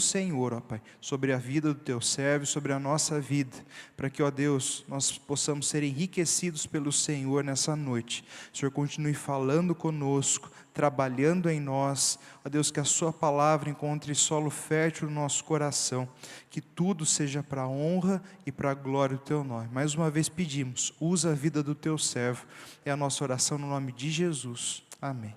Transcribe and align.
Senhor, 0.00 0.54
ó 0.54 0.60
Pai, 0.60 0.80
sobre 1.00 1.32
a 1.32 1.36
vida 1.36 1.72
do 1.72 1.78
teu 1.78 2.00
servo, 2.00 2.46
sobre 2.46 2.72
a 2.72 2.78
nossa 2.78 3.20
vida, 3.20 3.56
para 3.96 4.10
que, 4.10 4.22
ó 4.22 4.30
Deus, 4.30 4.84
nós 4.88 5.16
possamos 5.16 5.68
ser 5.68 5.82
enriquecidos 5.82 6.66
pelo 6.66 6.90
Senhor 6.90 7.44
nessa 7.44 7.76
noite. 7.76 8.24
O 8.52 8.56
Senhor 8.56 8.70
continue 8.72 9.14
falando 9.14 9.74
conosco, 9.74 10.50
trabalhando 10.72 11.48
em 11.50 11.60
nós, 11.60 12.18
ó 12.44 12.48
Deus, 12.48 12.70
que 12.70 12.80
a 12.80 12.84
Sua 12.84 13.12
palavra 13.12 13.70
encontre 13.70 14.14
solo 14.14 14.50
fértil 14.50 15.08
no 15.08 15.14
nosso 15.14 15.44
coração, 15.44 16.08
que 16.48 16.60
tudo 16.60 17.04
seja 17.04 17.42
para 17.42 17.62
a 17.62 17.68
honra 17.68 18.22
e 18.46 18.50
para 18.50 18.70
a 18.70 18.74
glória 18.74 19.16
do 19.16 19.22
Teu 19.22 19.44
nome. 19.44 19.68
Mais 19.72 19.94
uma 19.94 20.10
vez 20.10 20.28
pedimos, 20.28 20.94
usa 21.00 21.30
a 21.30 21.34
vida 21.34 21.62
do 21.62 21.74
Teu 21.74 21.98
servo, 21.98 22.46
é 22.84 22.90
a 22.90 22.96
nossa 22.96 23.22
oração 23.22 23.58
no 23.58 23.68
nome 23.68 23.92
de 23.92 24.10
Jesus. 24.10 24.82
Amém. 25.00 25.34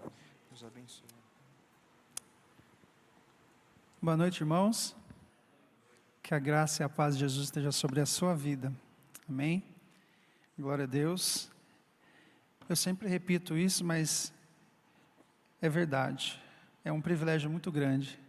Deus 0.50 0.64
abençoe. 0.64 1.04
Boa 4.04 4.18
noite, 4.18 4.42
irmãos. 4.42 4.93
Que 6.21 6.36
a 6.36 6.39
graça 6.39 6.84
e 6.84 6.86
a 6.86 6.89
paz 6.89 7.16
de 7.16 7.21
Jesus 7.21 7.46
esteja 7.46 7.71
sobre 7.71 8.02
a 8.02 8.06
sua 8.06 8.36
vida. 8.36 8.70
Amém. 9.30 9.64
Glória 10.60 10.84
a 10.84 10.86
Deus. 10.86 11.50
Eu 12.68 12.75
sempre 12.75 13.08
repito 13.08 13.58
isso, 13.58 13.82
mas 13.86 14.34
é 15.61 15.70
verdade. 15.70 16.38
É 16.84 16.92
um 16.92 17.00
privilégio 17.00 17.50
muito 17.50 17.71
grande 17.71 18.20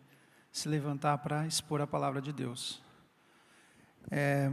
se 0.53 0.69
levantar 0.69 1.19
para 1.19 1.45
expor 1.45 1.81
a 1.81 1.89
palavra 1.89 2.23
de 2.23 2.33
Deus. 2.33 2.81
É, 4.13 4.53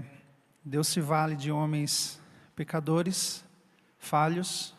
Deus 0.65 0.87
se 0.87 0.99
vale 0.99 1.35
de 1.35 1.51
homens 1.51 2.19
pecadores, 2.55 3.45
falhos, 3.99 4.73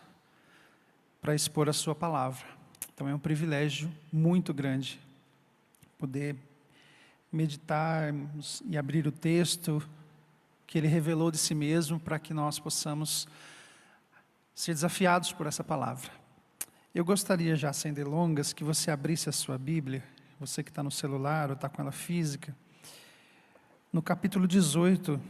para 1.21 1.37
expor 1.37 1.69
a 1.69 1.73
sua 1.73 1.95
palavra. 1.95 2.45
Então 2.93 3.09
é 3.09 3.15
um 3.15 3.21
privilégio 3.21 3.89
muito 4.13 4.53
grande 4.53 5.01
poder 6.03 6.35
meditar 7.31 8.13
e 8.69 8.77
abrir 8.77 9.07
o 9.07 9.13
texto 9.13 9.81
que 10.67 10.77
ele 10.77 10.89
revelou 10.89 11.31
de 11.31 11.39
si 11.39 11.55
mesmo 11.55 12.01
para 12.01 12.19
que 12.19 12.35
nós 12.35 12.59
possamos 12.59 13.29
ser 14.53 14.75
desafiados 14.75 15.33
por 15.33 15.47
essa 15.47 15.63
palavra. 15.63 16.11
Eu 16.93 17.05
gostaria 17.05 17.55
já 17.55 17.73
sem 17.73 17.93
delongas 17.93 18.53
que 18.53 18.65
você 18.65 18.91
abrisse 18.91 19.29
a 19.29 19.33
sua 19.33 19.57
Bíblia, 19.57 20.03
você 20.41 20.61
que 20.65 20.71
está 20.71 20.83
no 20.83 20.91
celular 20.91 21.51
ou 21.51 21.55
está 21.55 21.69
com 21.69 21.81
ela 21.81 21.93
física, 21.93 22.53
no 23.93 24.03
capítulo 24.03 24.49
18 24.49 25.21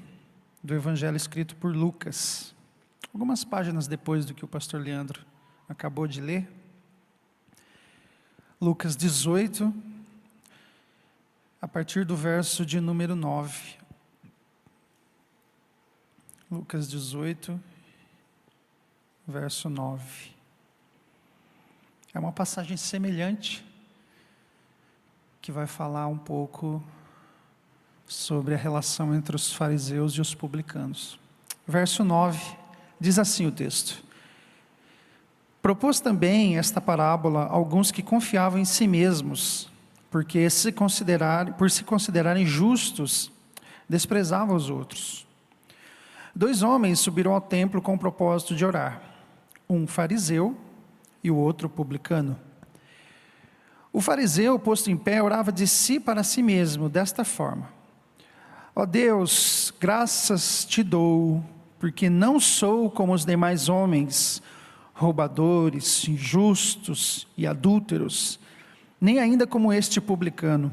do 0.65 0.75
Evangelho 0.75 1.19
escrito 1.19 1.55
por 1.57 1.77
Lucas, 1.77 2.55
algumas 3.13 3.45
páginas 3.45 3.87
depois 3.87 4.25
do 4.25 4.33
que 4.33 4.43
o 4.43 4.49
pastor 4.49 4.81
Leandro 4.81 5.23
acabou 5.69 6.07
de 6.07 6.23
ler. 6.23 6.51
Lucas 8.59 8.97
18, 8.97 9.92
a 11.63 11.69
partir 11.69 12.05
do 12.05 12.17
verso 12.17 12.67
de 12.67 12.81
número 12.81 13.15
9. 13.15 13.77
Lucas 16.51 16.91
18, 16.91 17.59
verso 19.29 19.71
9. 19.71 20.33
É 22.13 22.19
uma 22.19 22.33
passagem 22.33 22.77
semelhante 22.77 23.65
que 25.41 25.53
vai 25.53 25.69
falar 25.69 26.09
um 26.09 26.19
pouco 26.19 26.83
sobre 28.09 28.55
a 28.55 28.59
relação 28.59 29.15
entre 29.15 29.37
os 29.37 29.53
fariseus 29.53 30.15
e 30.15 30.21
os 30.21 30.35
publicanos. 30.35 31.17
Verso 31.65 32.03
9, 32.03 32.57
diz 32.99 33.21
assim 33.21 33.47
o 33.47 33.53
texto: 33.53 34.05
Propôs 35.63 36.01
também 36.01 36.59
esta 36.59 36.81
parábola 36.81 37.45
a 37.45 37.53
alguns 37.53 37.93
que 37.93 38.03
confiavam 38.03 38.59
em 38.59 38.65
si 38.65 38.89
mesmos 38.89 39.72
porque 40.13 40.51
se 40.51 40.71
considerar, 40.71 41.55
por 41.55 41.71
se 41.71 41.83
considerarem 41.83 42.45
justos, 42.45 43.33
desprezavam 43.89 44.55
os 44.55 44.69
outros. 44.69 45.27
Dois 46.35 46.63
homens 46.63 47.01
subiram 47.01 47.33
ao 47.33 47.41
templo 47.41 47.81
com 47.81 47.95
o 47.95 47.99
propósito 47.99 48.55
de 48.55 48.63
orar, 48.63 49.01
um 49.69 49.87
fariseu 49.87 50.55
e 51.25 51.31
o 51.31 51.37
outro 51.37 51.67
publicano. 51.67 52.39
O 53.91 54.03
fariseu, 54.03 54.59
posto 54.59 54.91
em 54.91 54.99
pé, 54.99 55.23
orava 55.23 55.51
de 55.51 55.67
si 55.67 55.99
para 55.99 56.23
si 56.23 56.43
mesmo, 56.43 56.91
desta 56.91 57.25
forma: 57.25 57.71
Ó 58.77 58.83
oh 58.83 58.87
Deus, 58.87 59.73
graças 59.81 60.67
te 60.67 60.83
dou, 60.83 61.43
porque 61.79 62.11
não 62.11 62.39
sou 62.39 62.91
como 62.91 63.15
os 63.15 63.25
demais 63.25 63.71
homens, 63.71 64.43
roubadores, 64.93 66.07
injustos 66.07 67.27
e 67.35 67.47
adúlteros 67.47 68.42
nem 69.03 69.19
ainda 69.19 69.49
como 69.49 69.73
este 69.73 70.01
publicano. 70.01 70.73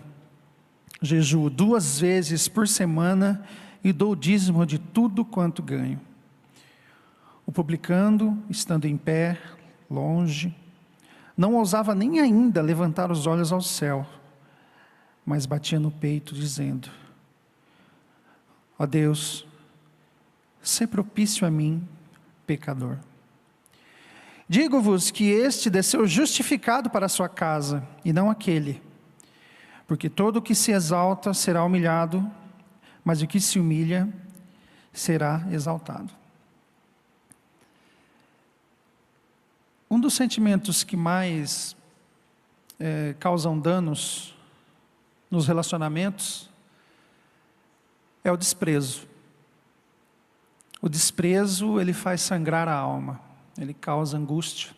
Jejuo 1.02 1.50
duas 1.50 2.00
vezes 2.00 2.48
por 2.48 2.68
semana 2.68 3.44
e 3.84 3.92
dou 3.92 4.16
dízimo 4.16 4.68
de 4.68 4.78
tudo 4.78 5.26
quanto 5.26 5.64
ganho. 5.64 6.00
O 7.44 7.52
publicano, 7.52 8.44
estando 8.48 8.86
em 8.86 8.96
pé, 8.96 9.36
longe, 9.90 10.56
não 11.36 11.56
ousava 11.56 11.96
nem 11.96 12.20
ainda 12.20 12.62
levantar 12.62 13.12
os 13.12 13.26
olhos 13.26 13.52
ao 13.52 13.62
céu, 13.62 14.06
mas 15.26 15.48
batia 15.48 15.80
no 15.80 15.90
peito, 15.90 16.36
dizendo: 16.36 16.88
Ó 18.78 18.86
Deus, 18.86 19.48
se 20.62 20.86
propício 20.86 21.48
a 21.48 21.50
mim, 21.50 21.84
pecador. 22.46 23.00
Digo-vos 24.52 25.12
que 25.12 25.30
este 25.30 25.70
desceu 25.70 26.08
justificado 26.08 26.90
para 26.90 27.06
a 27.06 27.10
sua 27.10 27.30
casa, 27.30 27.88
e 28.04 28.12
não 28.12 28.32
aquele. 28.32 28.82
Porque 29.86 30.10
todo 30.10 30.38
o 30.38 30.42
que 30.42 30.56
se 30.56 30.72
exalta 30.72 31.36
será 31.36 31.64
humilhado, 31.64 32.28
mas 33.06 33.22
o 33.22 33.28
que 33.28 33.40
se 33.40 33.60
humilha 33.60 34.10
será 34.92 35.46
exaltado. 35.52 36.12
Um 39.88 40.00
dos 40.00 40.16
sentimentos 40.16 40.84
que 40.84 40.98
mais 40.98 41.76
é, 42.80 43.16
causam 43.20 43.58
danos 43.60 44.36
nos 45.30 45.46
relacionamentos 45.48 46.50
é 48.24 48.32
o 48.32 48.38
desprezo. 48.38 49.08
O 50.82 50.90
desprezo, 50.90 51.80
ele 51.80 51.94
faz 51.94 52.22
sangrar 52.22 52.68
a 52.68 52.74
alma 52.74 53.29
ele 53.60 53.74
causa 53.74 54.18
angústia. 54.18 54.72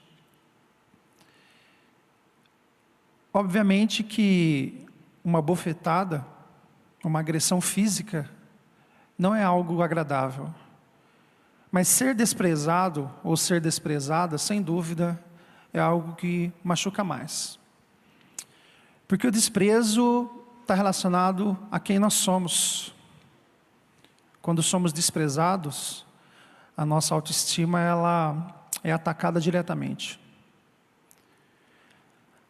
Obviamente 3.34 4.04
que 4.04 4.86
uma 5.24 5.42
bofetada, 5.42 6.26
uma 7.04 7.20
agressão 7.20 7.62
física, 7.62 8.30
não 9.18 9.36
é 9.36 9.44
algo 9.44 9.82
agradável. 9.82 10.54
Mas 11.72 11.88
ser 11.88 12.14
desprezado 12.14 13.10
ou 13.24 13.38
ser 13.38 13.62
desprezada, 13.62 14.38
sem 14.38 14.62
dúvida, 14.62 15.24
é 15.72 15.80
algo 15.80 16.16
que 16.16 16.52
machuca 16.64 17.04
mais. 17.04 17.58
Porque 19.08 19.28
o 19.28 19.32
desprezo 19.32 20.30
está 20.62 20.74
relacionado 20.74 21.58
a 21.72 21.80
quem 21.80 22.00
nós 22.00 22.16
somos. 22.16 22.94
Quando 24.42 24.62
somos 24.62 24.92
desprezados, 24.92 26.06
a 26.76 26.86
nossa 26.86 27.14
autoestima 27.14 27.80
ela 27.80 28.61
é 28.84 28.92
atacada 28.92 29.40
diretamente. 29.40 30.20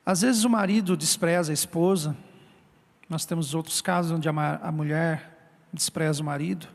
Às 0.06 0.22
vezes 0.22 0.44
o 0.44 0.50
marido 0.50 0.98
despreza 0.98 1.52
a 1.52 1.54
esposa, 1.54 2.18
nós 3.08 3.26
temos 3.26 3.54
outros 3.54 3.82
casos 3.82 4.12
onde 4.12 4.28
a 4.28 4.72
mulher 4.72 5.54
despreza 5.72 6.22
o 6.22 6.26
marido. 6.26 6.68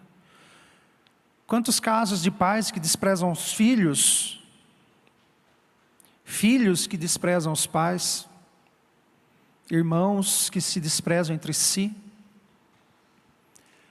Quantos 1.47 1.81
casos 1.81 2.23
de 2.23 2.31
pais 2.31 2.71
que 2.71 2.81
desprezam 2.81 3.31
os 3.31 3.53
filhos, 3.53 4.45
filhos 6.25 6.87
que 6.87 6.97
desprezam 6.97 7.53
os 7.53 7.67
pais, 7.67 8.29
irmãos 9.71 10.51
que 10.51 10.61
se 10.61 10.81
desprezam 10.81 11.35
entre 11.35 11.53
si, 11.53 11.95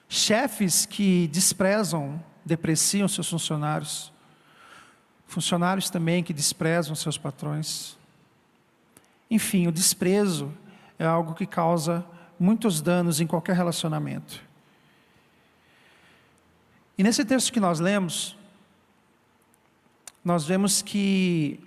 chefes 0.07 0.85
que 0.85 1.27
desprezam, 1.27 2.23
depreciam 2.45 3.07
seus 3.07 3.29
funcionários. 3.29 4.13
Funcionários 5.27 5.89
também 5.89 6.23
que 6.23 6.33
desprezam 6.33 6.95
seus 6.95 7.17
patrões. 7.17 7.97
Enfim, 9.29 9.67
o 9.67 9.71
desprezo 9.71 10.51
é 10.97 11.05
algo 11.05 11.33
que 11.33 11.45
causa 11.45 12.05
muitos 12.39 12.81
danos 12.81 13.19
em 13.19 13.27
qualquer 13.27 13.55
relacionamento. 13.55 14.43
E 16.97 17.03
nesse 17.03 17.25
texto 17.25 17.51
que 17.51 17.59
nós 17.59 17.79
lemos, 17.79 18.37
nós 20.23 20.45
vemos 20.45 20.81
que 20.81 21.59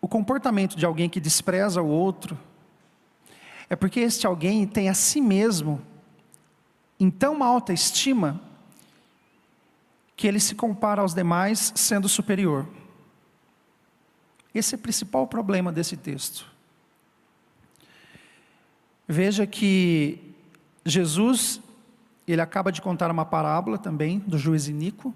o 0.00 0.08
comportamento 0.08 0.76
de 0.76 0.86
alguém 0.86 1.08
que 1.08 1.20
despreza 1.20 1.82
o 1.82 1.88
outro 1.88 2.38
é 3.68 3.76
porque 3.76 4.00
este 4.00 4.26
alguém 4.26 4.66
tem 4.66 4.88
a 4.88 4.94
si 4.94 5.20
mesmo 5.20 5.82
em 6.98 7.10
tão 7.10 7.42
alta 7.42 7.72
estima 7.72 8.40
que 10.18 10.26
ele 10.26 10.40
se 10.40 10.56
compara 10.56 11.00
aos 11.00 11.14
demais 11.14 11.72
sendo 11.76 12.08
superior. 12.08 12.66
Esse 14.52 14.74
é 14.74 14.76
o 14.76 14.80
principal 14.80 15.28
problema 15.28 15.70
desse 15.70 15.96
texto. 15.96 16.44
Veja 19.06 19.46
que 19.46 20.34
Jesus, 20.84 21.60
ele 22.26 22.40
acaba 22.40 22.72
de 22.72 22.82
contar 22.82 23.12
uma 23.12 23.24
parábola 23.24 23.78
também 23.78 24.18
do 24.18 24.36
juiz 24.36 24.66
Inico. 24.66 25.14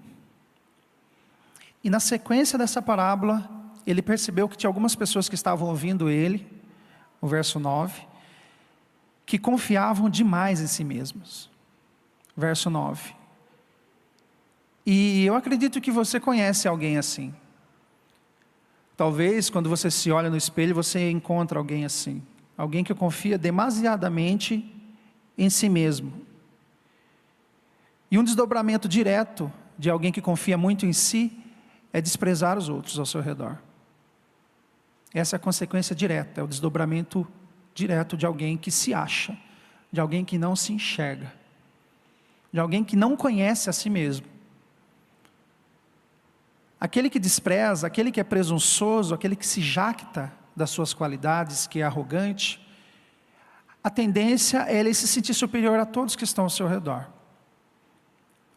E 1.83 1.89
na 1.89 1.99
sequência 1.99 2.57
dessa 2.57 2.81
parábola, 2.81 3.51
ele 3.85 4.01
percebeu 4.01 4.47
que 4.47 4.55
tinha 4.55 4.69
algumas 4.69 4.95
pessoas 4.95 5.27
que 5.27 5.35
estavam 5.35 5.67
ouvindo 5.67 6.09
ele, 6.09 6.47
o 7.19 7.27
verso 7.27 7.59
9, 7.59 8.07
que 9.25 9.37
confiavam 9.37 10.09
demais 10.09 10.61
em 10.61 10.67
si 10.67 10.85
mesmos. 10.85 11.49
Verso 12.37 12.69
9. 12.69 13.22
E 14.85 15.25
eu 15.25 15.35
acredito 15.35 15.79
que 15.79 15.91
você 15.91 16.19
conhece 16.19 16.67
alguém 16.67 16.97
assim. 16.97 17.33
Talvez 18.97 19.49
quando 19.49 19.69
você 19.69 19.89
se 19.89 20.11
olha 20.11 20.29
no 20.29 20.37
espelho, 20.37 20.75
você 20.75 21.09
encontra 21.09 21.57
alguém 21.57 21.85
assim. 21.85 22.21
Alguém 22.57 22.83
que 22.83 22.93
confia 22.93 23.37
demasiadamente 23.37 24.69
em 25.37 25.49
si 25.49 25.67
mesmo. 25.67 26.13
E 28.11 28.17
um 28.19 28.23
desdobramento 28.23 28.87
direto 28.87 29.51
de 29.77 29.89
alguém 29.89 30.11
que 30.11 30.21
confia 30.21 30.57
muito 30.57 30.85
em 30.85 30.93
si 30.93 31.35
é 31.91 31.99
desprezar 31.99 32.57
os 32.57 32.69
outros 32.69 32.99
ao 32.99 33.05
seu 33.05 33.21
redor. 33.21 33.57
Essa 35.13 35.35
é 35.35 35.37
a 35.37 35.39
consequência 35.39 35.95
direta, 35.95 36.41
é 36.41 36.43
o 36.43 36.47
desdobramento 36.47 37.27
direto 37.73 38.15
de 38.17 38.25
alguém 38.25 38.57
que 38.57 38.71
se 38.71 38.93
acha, 38.93 39.37
de 39.91 39.99
alguém 39.99 40.25
que 40.25 40.37
não 40.37 40.55
se 40.55 40.73
enxerga, 40.73 41.33
de 42.51 42.59
alguém 42.59 42.83
que 42.83 42.95
não 42.95 43.15
conhece 43.15 43.69
a 43.69 43.73
si 43.73 43.89
mesmo. 43.89 44.32
Aquele 46.83 47.09
que 47.09 47.17
despreza, 47.17 47.87
aquele 47.87 48.11
que 48.11 48.19
é 48.19 48.25
presunçoso, 48.25 49.15
aquele 49.15 49.37
que 49.37 49.47
se 49.47 49.61
jacta 49.61 50.29
das 50.53 50.69
suas 50.69 50.93
qualidades, 50.93 51.65
que 51.65 51.79
é 51.79 51.83
arrogante, 51.83 52.59
a 53.81 53.89
tendência 53.89 54.65
é 54.67 54.81
ele 54.81 54.93
se 54.93 55.07
sentir 55.07 55.33
superior 55.33 55.79
a 55.79 55.85
todos 55.85 56.13
que 56.13 56.25
estão 56.25 56.43
ao 56.43 56.49
seu 56.49 56.67
redor. 56.67 57.07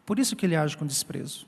Por 0.05 0.19
isso 0.19 0.35
que 0.35 0.45
ele 0.45 0.57
age 0.57 0.75
com 0.75 0.85
desprezo. 0.85 1.47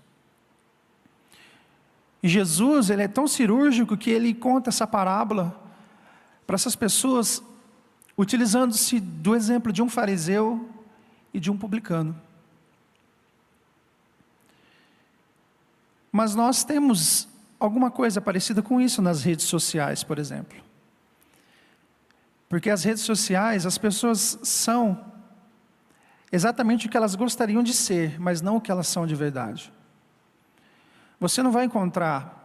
E 2.24 2.30
Jesus, 2.30 2.90
ele 2.90 3.04
é 3.04 3.10
tão 3.10 3.28
cirúrgico 3.28 3.98
que 3.98 4.10
ele 4.10 4.34
conta 4.34 4.70
essa 4.70 4.88
parábola 4.88 5.54
para 6.48 6.56
essas 6.56 6.78
pessoas 6.78 7.44
utilizando-se 8.18 9.02
do 9.02 9.36
exemplo 9.36 9.74
de 9.74 9.82
um 9.82 9.90
fariseu 9.90 10.70
e 11.34 11.42
de 11.42 11.52
um 11.52 11.58
publicano. 11.58 12.16
Mas 16.12 16.36
nós 16.36 16.64
temos 16.64 17.28
alguma 17.60 17.92
coisa 17.92 18.22
parecida 18.22 18.62
com 18.62 18.80
isso 18.80 19.02
nas 19.02 19.24
redes 19.24 19.46
sociais, 19.46 20.04
por 20.04 20.18
exemplo. 20.18 20.58
Porque 22.48 22.70
as 22.70 22.84
redes 22.84 23.04
sociais, 23.04 23.66
as 23.66 23.78
pessoas 23.78 24.40
são 24.42 25.06
exatamente 26.32 26.88
o 26.88 26.90
que 26.90 26.98
elas 26.98 27.14
gostariam 27.16 27.62
de 27.62 27.74
ser, 27.74 28.20
mas 28.20 28.42
não 28.42 28.56
o 28.56 28.62
que 28.62 28.72
elas 28.72 28.88
são 28.88 29.06
de 29.06 29.14
verdade. 29.14 29.72
Você 31.20 31.44
não 31.44 31.52
vai 31.52 31.66
encontrar 31.66 32.38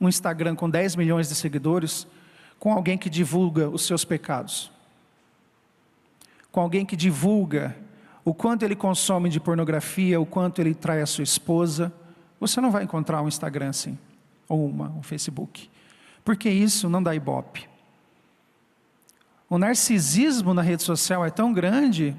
um 0.00 0.08
Instagram 0.08 0.56
com 0.56 0.68
10 0.68 0.96
milhões 0.96 1.28
de 1.28 1.34
seguidores 1.34 2.06
com 2.58 2.72
alguém 2.72 2.98
que 2.98 3.10
divulga 3.10 3.68
os 3.68 3.82
seus 3.82 4.04
pecados, 4.04 4.70
com 6.50 6.60
alguém 6.60 6.84
que 6.84 6.96
divulga 6.96 7.76
o 8.28 8.34
quanto 8.34 8.62
ele 8.62 8.76
consome 8.76 9.30
de 9.30 9.40
pornografia, 9.40 10.20
o 10.20 10.26
quanto 10.26 10.60
ele 10.60 10.74
trai 10.74 11.00
a 11.00 11.06
sua 11.06 11.24
esposa, 11.24 11.90
você 12.38 12.60
não 12.60 12.70
vai 12.70 12.84
encontrar 12.84 13.22
um 13.22 13.28
Instagram 13.28 13.70
assim, 13.70 13.98
ou 14.46 14.68
uma, 14.68 14.90
um 14.90 15.02
Facebook, 15.02 15.70
porque 16.22 16.50
isso 16.50 16.90
não 16.90 17.02
dá 17.02 17.14
ibope. 17.14 17.66
O 19.48 19.56
narcisismo 19.56 20.52
na 20.52 20.60
rede 20.60 20.82
social 20.82 21.24
é 21.24 21.30
tão 21.30 21.54
grande 21.54 22.14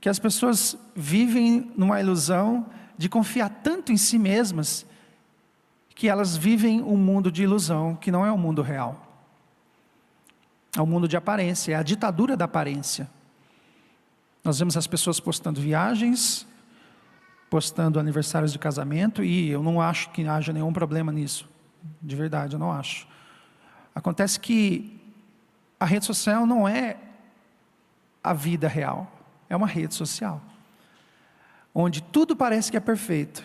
que 0.00 0.08
as 0.08 0.18
pessoas 0.18 0.76
vivem 0.96 1.70
numa 1.76 2.00
ilusão 2.00 2.66
de 2.98 3.08
confiar 3.08 3.48
tanto 3.48 3.92
em 3.92 3.96
si 3.96 4.18
mesmas 4.18 4.84
que 5.94 6.08
elas 6.08 6.36
vivem 6.36 6.82
um 6.82 6.96
mundo 6.96 7.30
de 7.30 7.44
ilusão 7.44 7.94
que 7.94 8.10
não 8.10 8.26
é 8.26 8.32
o 8.32 8.34
um 8.34 8.38
mundo 8.38 8.62
real. 8.62 9.00
É 10.76 10.82
um 10.82 10.86
mundo 10.86 11.06
de 11.06 11.16
aparência, 11.16 11.70
é 11.70 11.76
a 11.76 11.84
ditadura 11.84 12.36
da 12.36 12.46
aparência. 12.46 13.08
Nós 14.44 14.58
vemos 14.58 14.76
as 14.76 14.86
pessoas 14.86 15.20
postando 15.20 15.60
viagens, 15.60 16.46
postando 17.48 18.00
aniversários 18.00 18.52
de 18.52 18.58
casamento, 18.58 19.22
e 19.22 19.50
eu 19.50 19.62
não 19.62 19.80
acho 19.80 20.10
que 20.10 20.26
haja 20.26 20.52
nenhum 20.52 20.72
problema 20.72 21.12
nisso. 21.12 21.48
De 22.00 22.16
verdade, 22.16 22.54
eu 22.54 22.58
não 22.58 22.72
acho. 22.72 23.06
Acontece 23.94 24.40
que 24.40 25.00
a 25.78 25.84
rede 25.84 26.04
social 26.04 26.46
não 26.46 26.66
é 26.66 26.96
a 28.22 28.32
vida 28.32 28.68
real, 28.68 29.10
é 29.48 29.54
uma 29.54 29.66
rede 29.66 29.94
social. 29.94 30.40
Onde 31.74 32.02
tudo 32.02 32.34
parece 32.34 32.70
que 32.70 32.76
é 32.76 32.80
perfeito. 32.80 33.44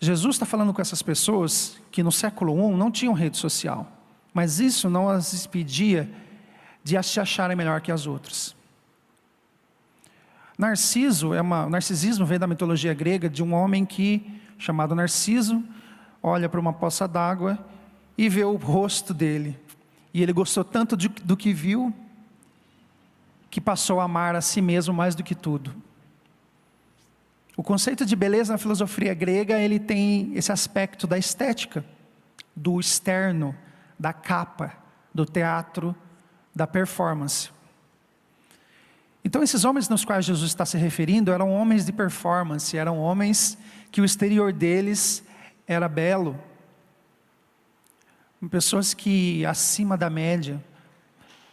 Jesus 0.00 0.36
está 0.36 0.46
falando 0.46 0.72
com 0.72 0.80
essas 0.80 1.02
pessoas 1.02 1.78
que 1.90 2.02
no 2.02 2.10
século 2.10 2.54
I 2.54 2.76
não 2.76 2.90
tinham 2.90 3.12
rede 3.12 3.36
social, 3.36 3.86
mas 4.32 4.58
isso 4.58 4.88
não 4.88 5.08
as 5.08 5.44
impedia 5.44 6.10
de 6.82 7.00
se 7.02 7.20
acharem 7.20 7.56
melhor 7.56 7.80
que 7.80 7.92
as 7.92 8.06
outras. 8.06 8.54
Narciso 10.56 11.32
é 11.32 11.40
uma, 11.40 11.68
narcisismo 11.68 12.26
vem 12.26 12.38
da 12.38 12.46
mitologia 12.46 12.92
grega 12.92 13.30
de 13.30 13.42
um 13.42 13.54
homem 13.54 13.86
que, 13.86 14.40
chamado 14.58 14.94
Narciso, 14.94 15.62
olha 16.22 16.48
para 16.48 16.60
uma 16.60 16.72
poça 16.72 17.08
d'água 17.08 17.58
e 18.16 18.28
vê 18.28 18.44
o 18.44 18.56
rosto 18.56 19.14
dele. 19.14 19.58
E 20.12 20.22
ele 20.22 20.32
gostou 20.32 20.62
tanto 20.62 20.96
de, 20.96 21.08
do 21.08 21.36
que 21.36 21.52
viu, 21.52 21.94
que 23.50 23.60
passou 23.60 24.00
a 24.00 24.04
amar 24.04 24.36
a 24.36 24.40
si 24.40 24.60
mesmo 24.60 24.92
mais 24.92 25.14
do 25.14 25.22
que 25.22 25.34
tudo. 25.34 25.74
O 27.56 27.62
conceito 27.62 28.04
de 28.04 28.14
beleza 28.14 28.52
na 28.52 28.58
filosofia 28.58 29.14
grega, 29.14 29.58
ele 29.58 29.78
tem 29.78 30.30
esse 30.34 30.52
aspecto 30.52 31.06
da 31.06 31.18
estética, 31.18 31.84
do 32.54 32.78
externo, 32.78 33.56
da 33.98 34.12
capa, 34.12 34.74
do 35.14 35.24
teatro, 35.24 35.94
da 36.54 36.66
performance. 36.66 37.50
Então, 39.24 39.42
esses 39.42 39.64
homens 39.64 39.88
nos 39.88 40.04
quais 40.04 40.24
Jesus 40.24 40.48
está 40.48 40.64
se 40.64 40.78
referindo 40.78 41.30
eram 41.30 41.52
homens 41.52 41.84
de 41.84 41.92
performance, 41.92 42.76
eram 42.76 42.98
homens 42.98 43.58
que 43.90 44.00
o 44.00 44.04
exterior 44.04 44.52
deles 44.52 45.22
era 45.66 45.88
belo, 45.88 46.38
pessoas 48.50 48.94
que 48.94 49.44
acima 49.44 49.96
da 49.96 50.08
média, 50.08 50.62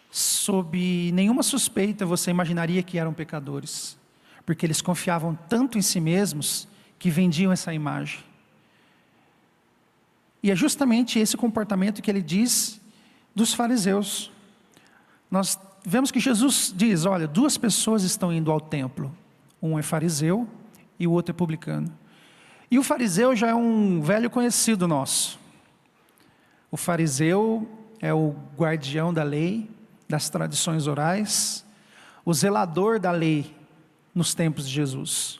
sob 0.09 1.11
nenhuma 1.13 1.43
suspeita 1.43 2.05
você 2.05 2.31
imaginaria 2.31 2.81
que 2.81 2.97
eram 2.97 3.13
pecadores, 3.13 3.97
porque 4.45 4.65
eles 4.65 4.81
confiavam 4.81 5.37
tanto 5.49 5.77
em 5.77 5.81
si 5.81 5.99
mesmos 5.99 6.67
que 6.97 7.09
vendiam 7.09 7.51
essa 7.51 7.73
imagem. 7.73 8.19
E 10.41 10.49
é 10.49 10.55
justamente 10.55 11.19
esse 11.19 11.35
comportamento 11.35 12.01
que 12.01 12.09
ele 12.09 12.21
diz 12.21 12.79
dos 13.35 13.53
fariseus. 13.53 14.31
Nós 15.29 15.59
vemos 15.85 16.11
que 16.11 16.19
Jesus 16.19 16.73
diz: 16.75 17.05
olha, 17.05 17.27
duas 17.27 17.57
pessoas 17.57 18.03
estão 18.03 18.31
indo 18.31 18.51
ao 18.51 18.59
templo, 18.59 19.15
um 19.61 19.77
é 19.77 19.81
fariseu 19.81 20.47
e 20.99 21.07
o 21.07 21.11
outro 21.11 21.31
é 21.31 21.33
publicano. 21.33 21.91
E 22.69 22.77
o 22.77 22.83
fariseu 22.83 23.35
já 23.35 23.47
é 23.47 23.55
um 23.55 24.01
velho 24.01 24.29
conhecido 24.29 24.87
nosso. 24.87 25.39
O 26.69 26.75
fariseu 26.75 27.67
é 28.01 28.13
o 28.13 28.35
guardião 28.57 29.13
da 29.13 29.23
lei, 29.23 29.69
das 30.07 30.29
tradições 30.29 30.85
orais, 30.85 31.65
o 32.25 32.33
zelador 32.33 32.99
da 32.99 33.11
lei 33.11 33.55
nos 34.13 34.33
tempos 34.33 34.67
de 34.67 34.73
Jesus. 34.73 35.39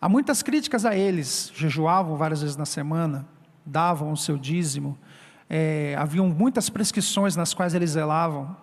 Há 0.00 0.08
muitas 0.08 0.42
críticas 0.42 0.84
a 0.84 0.96
eles, 0.96 1.50
jejuavam 1.54 2.16
várias 2.16 2.40
vezes 2.40 2.56
na 2.56 2.64
semana, 2.64 3.26
davam 3.66 4.12
o 4.12 4.16
seu 4.16 4.38
dízimo, 4.38 4.96
é, 5.48 5.94
haviam 5.98 6.28
muitas 6.28 6.68
prescrições 6.68 7.34
nas 7.36 7.54
quais 7.54 7.74
eles 7.74 7.90
zelavam. 7.90 8.56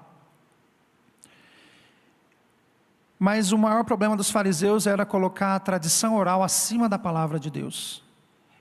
Mas 3.17 3.51
o 3.51 3.57
maior 3.57 3.83
problema 3.83 4.15
dos 4.15 4.29
fariseus 4.29 4.85
era 4.85 5.05
colocar 5.05 5.55
a 5.55 5.59
tradição 5.59 6.15
oral 6.15 6.43
acima 6.43 6.87
da 6.87 6.99
palavra 6.99 7.39
de 7.39 7.49
Deus. 7.49 8.03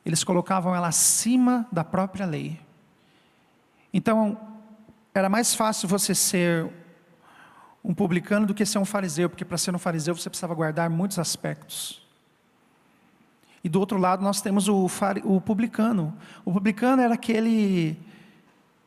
Eles 0.06 0.22
colocavam 0.22 0.74
ela 0.74 0.88
acima 0.88 1.66
da 1.72 1.82
própria 1.82 2.24
lei. 2.24 2.60
Então, 3.92 4.38
era 5.12 5.28
mais 5.28 5.54
fácil 5.54 5.88
você 5.88 6.14
ser 6.14 6.70
um 7.84 7.92
publicano 7.92 8.46
do 8.46 8.54
que 8.54 8.64
ser 8.64 8.78
um 8.78 8.84
fariseu, 8.84 9.28
porque 9.28 9.44
para 9.44 9.58
ser 9.58 9.74
um 9.74 9.78
fariseu 9.78 10.14
você 10.14 10.30
precisava 10.30 10.54
guardar 10.54 10.88
muitos 10.88 11.18
aspectos. 11.18 12.02
E 13.62 13.68
do 13.68 13.80
outro 13.80 13.98
lado 13.98 14.22
nós 14.22 14.40
temos 14.40 14.68
o, 14.68 14.86
o 15.24 15.40
publicano. 15.40 16.16
O 16.44 16.52
publicano 16.52 17.02
era 17.02 17.14
aquele 17.14 17.98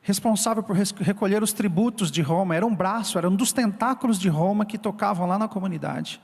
responsável 0.07 0.63
por 0.63 0.73
recolher 0.73 1.43
os 1.43 1.51
tributos 1.51 2.09
de 2.09 2.21
Roma, 2.21 2.55
era 2.55 2.65
um 2.65 2.73
braço, 2.73 3.17
era 3.17 3.29
um 3.29 3.35
dos 3.35 3.51
tentáculos 3.51 4.17
de 4.17 4.29
Roma 4.29 4.65
que 4.65 4.77
tocavam 4.77 5.27
lá 5.27 5.37
na 5.37 5.49
comunidade. 5.49 6.21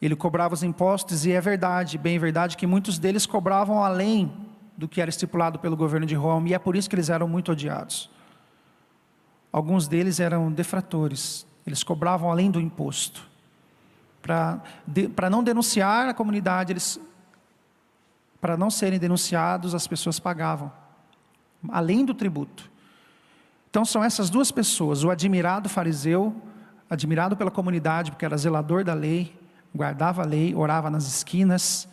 Ele 0.00 0.14
cobrava 0.14 0.54
os 0.54 0.62
impostos, 0.62 1.26
e 1.26 1.32
é 1.32 1.40
verdade, 1.40 1.98
bem 1.98 2.16
verdade, 2.16 2.56
que 2.56 2.68
muitos 2.68 3.00
deles 3.00 3.26
cobravam 3.26 3.82
além 3.82 4.32
do 4.76 4.86
que 4.86 5.00
era 5.00 5.10
estipulado 5.10 5.58
pelo 5.58 5.76
governo 5.76 6.06
de 6.06 6.14
Roma, 6.14 6.48
e 6.48 6.54
é 6.54 6.58
por 6.58 6.76
isso 6.76 6.88
que 6.88 6.94
eles 6.94 7.10
eram 7.10 7.26
muito 7.26 7.50
odiados. 7.50 8.08
Alguns 9.52 9.88
deles 9.88 10.20
eram 10.20 10.52
defratores, 10.52 11.44
eles 11.66 11.82
cobravam 11.82 12.30
além 12.30 12.48
do 12.48 12.60
imposto. 12.60 13.28
Para 14.22 14.62
de, 14.86 15.10
não 15.28 15.42
denunciar 15.42 16.08
a 16.08 16.14
comunidade, 16.14 16.76
para 18.40 18.56
não 18.56 18.70
serem 18.70 19.00
denunciados, 19.00 19.74
as 19.74 19.88
pessoas 19.88 20.20
pagavam, 20.20 20.70
além 21.68 22.04
do 22.04 22.14
tributo. 22.14 22.70
Então 23.70 23.84
são 23.84 24.04
essas 24.04 24.30
duas 24.30 24.50
pessoas, 24.50 25.02
o 25.02 25.10
admirado 25.10 25.68
fariseu, 25.68 26.34
admirado 26.88 27.36
pela 27.36 27.50
comunidade, 27.50 28.10
porque 28.10 28.24
era 28.24 28.36
zelador 28.36 28.84
da 28.84 28.94
lei, 28.94 29.36
guardava 29.74 30.22
a 30.22 30.24
lei, 30.24 30.54
orava 30.54 30.88
nas 30.88 31.06
esquinas, 31.06 31.88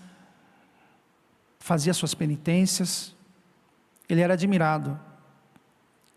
fazia 1.60 1.94
suas 1.94 2.14
penitências, 2.14 3.16
ele 4.08 4.22
era 4.22 4.34
admirado. 4.34 5.00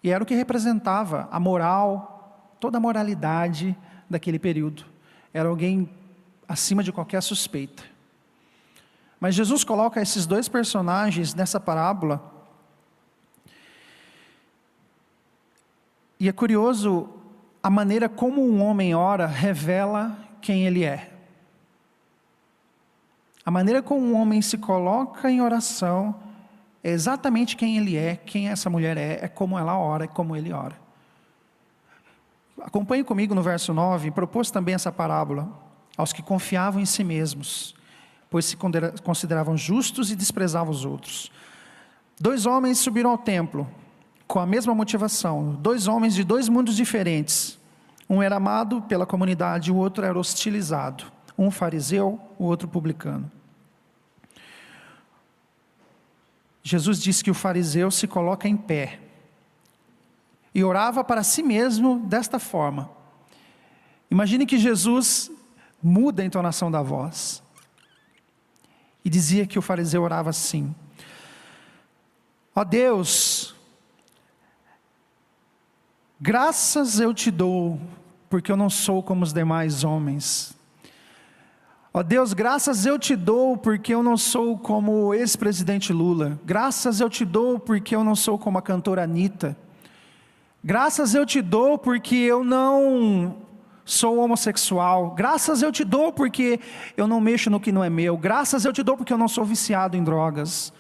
E 0.03 0.11
era 0.11 0.23
o 0.23 0.27
que 0.27 0.35
representava 0.35 1.29
a 1.31 1.41
moral, 1.41 2.55
toda 2.61 2.77
a 2.77 2.81
moralidade 2.81 3.77
daquele 4.09 4.39
período. 4.39 4.85
Era 5.33 5.49
alguém 5.49 5.89
acima 6.47 6.83
de 6.83 6.93
qualquer 6.93 7.23
suspeita. 7.23 7.83
Mas 9.19 9.35
Jesus 9.35 9.65
coloca 9.65 10.03
esses 10.03 10.27
dois 10.27 10.49
personagens 10.49 11.35
nessa 11.35 11.59
parábola. 11.59 12.34
E 16.25 16.29
é 16.31 16.33
curioso 16.33 17.07
a 17.63 17.69
maneira 17.69 18.09
como 18.09 18.43
um 18.43 18.63
homem 18.63 18.95
ora 18.95 19.27
revela 19.27 20.17
quem 20.41 20.65
ele 20.67 20.83
é. 20.83 21.13
A 23.45 23.51
maneira 23.51 23.83
como 23.83 24.01
um 24.01 24.19
homem 24.19 24.41
se 24.41 24.57
coloca 24.57 25.31
em 25.31 25.43
oração 25.43 26.19
é 26.83 26.93
exatamente 26.93 27.59
quem 27.59 27.77
ele 27.77 27.95
é, 27.95 28.17
quem 28.17 28.49
essa 28.49 28.71
mulher 28.71 28.97
é, 28.97 29.19
é 29.21 29.29
como 29.29 29.59
ela 29.59 29.79
ora, 29.79 30.05
é 30.05 30.07
como 30.07 30.35
ele 30.35 30.51
ora. 30.51 30.75
Acompanhe 32.59 33.05
comigo 33.05 33.35
no 33.35 33.43
verso 33.43 33.75
9, 33.75 34.11
propôs 34.11 34.51
também 34.51 34.75
essa 34.75 34.91
parábola 34.91 35.53
aos 35.95 36.11
que 36.11 36.23
confiavam 36.23 36.81
em 36.81 36.87
si 36.87 37.05
mesmos, 37.05 37.75
pois 38.31 38.47
se 38.47 38.57
consideravam 39.03 39.59
justos 39.59 40.11
e 40.11 40.17
desprezavam 40.17 40.73
os 40.73 40.87
outros. 40.87 41.31
Dois 42.19 42.47
homens 42.47 42.79
subiram 42.79 43.11
ao 43.11 43.19
templo 43.19 43.69
com 44.27 44.39
a 44.39 44.47
mesma 44.47 44.75
motivação, 44.75 45.55
dois 45.61 45.87
homens 45.87 46.15
de 46.15 46.25
dois 46.25 46.49
mundos 46.49 46.77
diferentes. 46.77 47.59
Um 48.09 48.23
era 48.23 48.37
amado 48.37 48.83
pela 48.83 49.07
comunidade, 49.07 49.73
o 49.73 49.77
outro 49.77 50.05
era 50.05 50.19
hostilizado 50.19 51.15
um 51.37 51.51
fariseu, 51.51 52.21
o 52.39 52.45
outro 52.45 52.69
publicano. 52.69 53.31
Jesus 56.63 57.03
disse 57.03 57.23
que 57.23 57.31
o 57.31 57.35
fariseu 57.35 57.91
se 57.91 58.07
coloca 58.07 58.49
em 58.49 58.57
pé 58.57 59.01
e 60.55 60.65
orava 60.65 61.05
para 61.05 61.23
si 61.23 61.43
mesmo 61.43 61.99
desta 62.07 62.39
forma. 62.39 62.91
Imagine 64.11 64.47
que 64.47 64.57
Jesus 64.57 65.31
muda 65.83 66.23
a 66.23 66.25
entonação 66.25 66.71
da 66.71 66.81
voz 66.81 67.43
e 69.05 69.11
dizia 69.11 69.47
que 69.47 69.59
o 69.59 69.63
fariseu 69.63 70.03
orava 70.03 70.31
assim: 70.31 70.75
Ó 72.55 72.61
oh 72.61 72.65
Deus, 72.65 73.54
graças 76.25 77.01
eu 77.01 77.13
te 77.13 77.31
dou, 77.31 77.79
porque 78.31 78.51
eu 78.51 78.57
não 78.57 78.71
sou 78.71 79.03
como 79.03 79.23
os 79.23 79.33
demais 79.33 79.85
homens 79.85 80.55
Ó 81.97 82.03
Deus, 82.03 82.33
graças 82.33 82.85
eu 82.85 82.99
te 82.99 83.15
dou 83.15 83.57
porque 83.57 83.95
eu 83.95 84.03
não 84.03 84.17
sou 84.17 84.59
como 84.59 84.91
o 84.91 85.15
ex-presidente 85.15 85.93
Lula. 85.93 86.41
Graças 86.45 86.99
eu 86.99 87.09
te 87.09 87.25
dou 87.25 87.57
porque 87.57 87.95
eu 87.95 88.03
não 88.03 88.17
sou 88.17 88.37
como 88.37 88.59
a 88.59 88.63
cantora 88.63 89.05
Anitta. 89.05 89.57
Graças 90.65 91.15
eu 91.15 91.25
te 91.25 91.41
dou 91.41 91.79
porque 91.79 92.17
eu 92.17 92.43
não 92.43 93.37
sou 93.85 94.19
homossexual. 94.19 95.13
Graças 95.13 95.63
eu 95.63 95.71
te 95.71 95.85
dou 95.85 96.13
porque 96.13 96.59
eu 96.97 97.07
não 97.07 97.21
mexo 97.21 97.49
no 97.49 97.61
que 97.61 97.71
não 97.71 97.85
é 97.85 97.89
meu. 97.89 98.17
Graças 98.17 98.65
eu 98.65 98.73
te 98.73 98.83
dou 98.83 98.97
porque 98.97 99.13
eu 99.13 99.19
não 99.19 99.29
sou 99.29 99.45
viciado 99.45 99.97
em 99.97 100.03
drogas. 100.03 100.73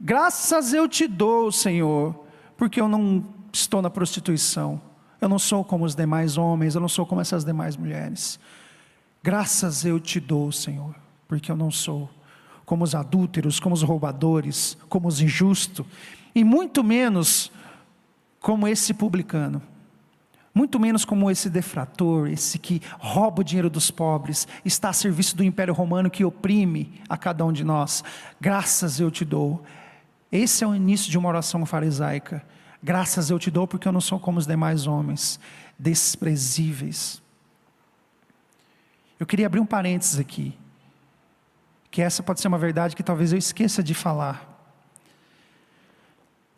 Graças 0.00 0.72
eu 0.72 0.88
te 0.88 1.06
dou, 1.06 1.52
Senhor, 1.52 2.18
porque 2.56 2.80
eu 2.80 2.88
não 2.88 3.22
estou 3.52 3.82
na 3.82 3.90
prostituição. 3.90 4.80
Eu 5.20 5.28
não 5.28 5.38
sou 5.38 5.64
como 5.64 5.84
os 5.84 5.94
demais 5.94 6.36
homens, 6.36 6.74
eu 6.74 6.80
não 6.80 6.88
sou 6.88 7.04
como 7.04 7.20
essas 7.20 7.44
demais 7.44 7.76
mulheres. 7.76 8.38
Graças 9.22 9.84
eu 9.84 9.98
te 9.98 10.20
dou, 10.20 10.52
Senhor, 10.52 10.94
porque 11.26 11.50
eu 11.50 11.56
não 11.56 11.70
sou 11.70 12.08
como 12.64 12.84
os 12.84 12.94
adúlteros, 12.94 13.58
como 13.58 13.74
os 13.74 13.82
roubadores, 13.82 14.76
como 14.88 15.08
os 15.08 15.20
injustos, 15.20 15.86
e 16.34 16.44
muito 16.44 16.84
menos 16.84 17.50
como 18.40 18.68
esse 18.68 18.92
publicano, 18.92 19.60
muito 20.54 20.78
menos 20.78 21.04
como 21.04 21.30
esse 21.30 21.48
defrator, 21.48 22.28
esse 22.28 22.58
que 22.58 22.82
rouba 22.98 23.40
o 23.40 23.44
dinheiro 23.44 23.70
dos 23.70 23.90
pobres, 23.90 24.46
está 24.64 24.90
a 24.90 24.92
serviço 24.92 25.36
do 25.36 25.42
Império 25.42 25.72
Romano 25.72 26.10
que 26.10 26.24
oprime 26.24 27.00
a 27.08 27.16
cada 27.16 27.44
um 27.44 27.52
de 27.52 27.64
nós. 27.64 28.04
Graças 28.40 29.00
eu 29.00 29.10
te 29.10 29.24
dou. 29.24 29.62
Esse 30.30 30.62
é 30.62 30.66
o 30.66 30.74
início 30.74 31.10
de 31.10 31.16
uma 31.16 31.28
oração 31.28 31.64
farisaica. 31.64 32.44
Graças 32.82 33.30
eu 33.30 33.38
te 33.38 33.50
dou 33.50 33.66
porque 33.66 33.88
eu 33.88 33.92
não 33.92 34.00
sou 34.00 34.20
como 34.20 34.38
os 34.38 34.46
demais 34.46 34.86
homens, 34.86 35.40
desprezíveis. 35.78 37.20
Eu 39.18 39.26
queria 39.26 39.46
abrir 39.46 39.60
um 39.60 39.66
parênteses 39.66 40.18
aqui, 40.18 40.56
que 41.90 42.00
essa 42.00 42.22
pode 42.22 42.40
ser 42.40 42.48
uma 42.48 42.58
verdade 42.58 42.94
que 42.94 43.02
talvez 43.02 43.32
eu 43.32 43.38
esqueça 43.38 43.82
de 43.82 43.94
falar. 43.94 44.46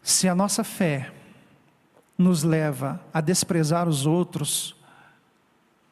Se 0.02 0.28
a 0.28 0.34
nossa 0.34 0.62
fé 0.62 1.12
nos 2.18 2.42
leva 2.42 3.00
a 3.14 3.20
desprezar 3.22 3.88
os 3.88 4.04
outros, 4.04 4.76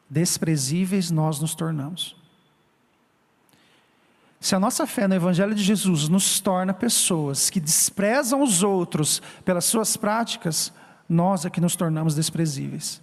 desprezíveis 0.07 1.09
nós 1.09 1.39
nos 1.39 1.55
tornamos. 1.55 2.18
Se 4.39 4.55
a 4.55 4.59
nossa 4.59 4.87
fé 4.87 5.07
no 5.07 5.15
Evangelho 5.15 5.53
de 5.53 5.63
Jesus 5.63 6.07
nos 6.07 6.39
torna 6.39 6.73
pessoas 6.73 7.49
que 7.49 7.59
desprezam 7.59 8.41
os 8.41 8.63
outros 8.63 9.21
pelas 9.43 9.65
suas 9.65 9.97
práticas, 9.97 10.71
nós 11.09 11.45
é 11.45 11.49
que 11.49 11.59
nos 11.59 11.75
tornamos 11.75 12.15
desprezíveis. 12.15 13.01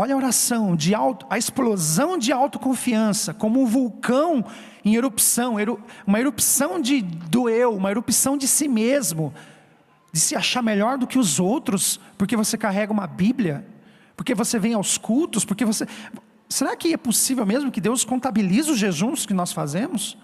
Olha 0.00 0.14
a 0.14 0.16
oração, 0.16 0.76
de 0.76 0.94
auto, 0.94 1.26
a 1.28 1.36
explosão 1.36 2.16
de 2.16 2.30
autoconfiança, 2.30 3.34
como 3.34 3.60
um 3.60 3.66
vulcão 3.66 4.44
em 4.84 4.94
erupção, 4.94 5.56
uma 6.06 6.20
erupção 6.20 6.80
de, 6.80 7.02
do 7.02 7.48
eu, 7.48 7.74
uma 7.74 7.90
erupção 7.90 8.36
de 8.36 8.46
si 8.46 8.68
mesmo, 8.68 9.34
de 10.12 10.20
se 10.20 10.36
achar 10.36 10.62
melhor 10.62 10.98
do 10.98 11.06
que 11.06 11.18
os 11.18 11.40
outros, 11.40 11.98
porque 12.16 12.36
você 12.36 12.56
carrega 12.56 12.92
uma 12.92 13.08
Bíblia, 13.08 13.66
porque 14.16 14.36
você 14.36 14.56
vem 14.56 14.74
aos 14.74 14.96
cultos, 14.96 15.44
porque 15.44 15.64
você. 15.64 15.84
Será 16.48 16.74
que 16.74 16.92
é 16.92 16.96
possível 16.96 17.44
mesmo 17.44 17.70
que 17.70 17.80
Deus 17.80 18.04
contabilize 18.04 18.70
os 18.70 18.78
jejuns 18.78 19.26
que 19.26 19.34
nós 19.34 19.52
fazemos? 19.52 20.16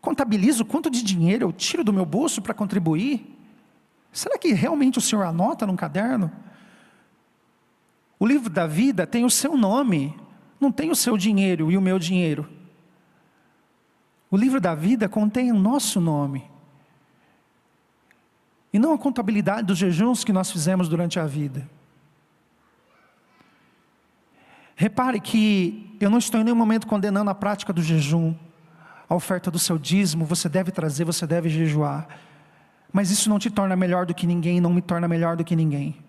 Contabiliza 0.00 0.62
o 0.62 0.66
quanto 0.66 0.90
de 0.90 1.02
dinheiro 1.02 1.46
eu 1.46 1.52
tiro 1.52 1.82
do 1.82 1.92
meu 1.92 2.04
bolso 2.04 2.42
para 2.42 2.52
contribuir? 2.52 3.34
Será 4.12 4.38
que 4.38 4.52
realmente 4.52 4.98
o 4.98 5.00
Senhor 5.00 5.22
anota 5.24 5.66
num 5.66 5.76
caderno? 5.76 6.30
O 8.18 8.26
livro 8.26 8.50
da 8.50 8.66
vida 8.66 9.06
tem 9.06 9.24
o 9.24 9.30
seu 9.30 9.56
nome, 9.56 10.14
não 10.60 10.72
tem 10.72 10.90
o 10.90 10.96
seu 10.96 11.16
dinheiro 11.16 11.70
e 11.70 11.76
o 11.76 11.80
meu 11.80 11.98
dinheiro. 11.98 12.48
O 14.30 14.36
livro 14.36 14.60
da 14.60 14.74
vida 14.74 15.08
contém 15.08 15.50
o 15.50 15.58
nosso 15.58 16.00
nome. 16.00 16.44
E 18.72 18.78
não 18.78 18.92
a 18.92 18.98
contabilidade 18.98 19.66
dos 19.66 19.78
jejuns 19.78 20.24
que 20.24 20.32
nós 20.32 20.50
fizemos 20.50 20.88
durante 20.88 21.18
a 21.18 21.26
vida. 21.26 21.68
Repare 24.78 25.20
que 25.20 25.94
eu 26.00 26.08
não 26.08 26.16
estou 26.16 26.40
em 26.40 26.44
nenhum 26.44 26.56
momento 26.56 26.86
condenando 26.86 27.28
a 27.28 27.34
prática 27.34 27.72
do 27.72 27.82
jejum, 27.82 28.34
a 29.06 29.14
oferta 29.14 29.50
do 29.50 29.58
seu 29.58 29.76
dízimo, 29.76 30.24
você 30.24 30.48
deve 30.48 30.70
trazer, 30.70 31.04
você 31.04 31.26
deve 31.26 31.50
jejuar. 31.50 32.08
Mas 32.90 33.10
isso 33.10 33.28
não 33.28 33.38
te 33.38 33.50
torna 33.50 33.76
melhor 33.76 34.06
do 34.06 34.14
que 34.14 34.26
ninguém, 34.26 34.60
não 34.60 34.72
me 34.72 34.80
torna 34.80 35.06
melhor 35.06 35.36
do 35.36 35.44
que 35.44 35.54
ninguém 35.54 36.08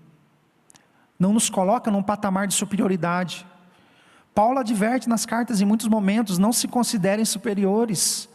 não 1.20 1.34
nos 1.34 1.50
coloca 1.50 1.92
num 1.92 2.02
patamar 2.02 2.48
de 2.48 2.54
superioridade. 2.54 3.46
Paulo 4.34 4.60
adverte 4.60 5.10
nas 5.10 5.26
cartas 5.26 5.60
em 5.60 5.66
muitos 5.66 5.88
momentos: 5.88 6.38
não 6.38 6.54
se 6.54 6.68
considerem 6.68 7.26
superiores. 7.26 8.30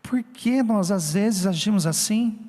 Por 0.00 0.22
que 0.22 0.62
nós 0.62 0.92
às 0.92 1.12
vezes 1.12 1.44
agimos 1.44 1.86
assim? 1.86 2.47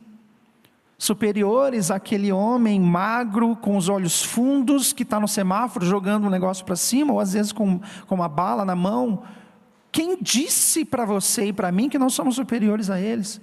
Superiores 1.00 1.89
àquele 1.89 2.29
homem 2.29 2.77
magro, 2.77 3.56
com 3.56 3.77
os 3.77 3.88
olhos 3.88 4.22
fundos, 4.22 4.91
que 4.91 5.03
está 5.03 5.18
no 5.18 5.29
semáforo 5.29 5.86
jogando 5.86 6.27
um 6.27 6.29
negócio 6.29 6.65
para 6.65 6.75
cima, 6.75 7.13
ou 7.13 7.22
às 7.22 7.32
vezes 7.32 7.53
com, 7.53 7.79
com 8.06 8.15
uma 8.15 8.27
bala 8.27 8.65
na 8.65 8.75
mão. 8.75 9.24
Quem 9.94 10.22
disse 10.22 10.84
para 10.84 11.06
você 11.06 11.46
e 11.46 11.53
para 11.53 11.72
mim 11.72 11.88
que 11.88 11.98
nós 11.98 12.13
somos 12.13 12.36
superiores 12.36 12.89
a 12.89 13.00
eles? 13.00 13.39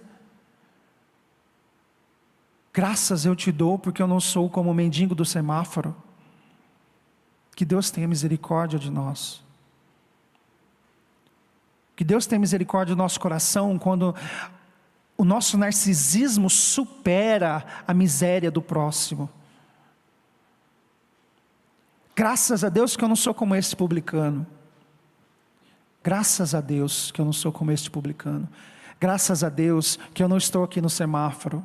Graças 2.74 3.24
eu 3.24 3.34
te 3.34 3.50
dou 3.50 3.78
porque 3.78 4.02
eu 4.02 4.06
não 4.06 4.20
sou 4.20 4.50
como 4.50 4.70
o 4.70 4.74
mendigo 4.74 5.14
do 5.14 5.24
semáforo. 5.24 5.96
Que 7.54 7.64
Deus 7.64 7.90
tenha 7.90 8.06
misericórdia 8.06 8.78
de 8.78 8.90
nós. 8.90 9.42
Que 11.96 12.04
Deus 12.04 12.26
tenha 12.26 12.38
misericórdia 12.38 12.94
do 12.94 12.98
nosso 12.98 13.18
coração 13.18 13.78
quando 13.78 14.14
o 15.16 15.24
nosso 15.24 15.56
narcisismo 15.56 16.50
supera 16.50 17.64
a 17.86 17.94
miséria 17.94 18.50
do 18.50 18.60
próximo. 18.60 19.30
Graças 22.14 22.64
a 22.64 22.68
Deus 22.68 22.96
que 22.96 23.04
eu 23.04 23.08
não 23.08 23.16
sou 23.16 23.34
como 23.34 23.54
esse 23.54 23.74
publicano. 23.74 24.46
Graças 26.02 26.54
a 26.54 26.60
Deus 26.60 27.10
que 27.10 27.20
eu 27.20 27.24
não 27.24 27.32
sou 27.32 27.50
como 27.50 27.72
este 27.72 27.90
publicano. 27.90 28.48
Graças 29.00 29.42
a 29.42 29.48
Deus 29.48 29.98
que 30.14 30.22
eu 30.22 30.28
não 30.28 30.36
estou 30.36 30.64
aqui 30.64 30.80
no 30.80 30.88
semáforo. 30.88 31.64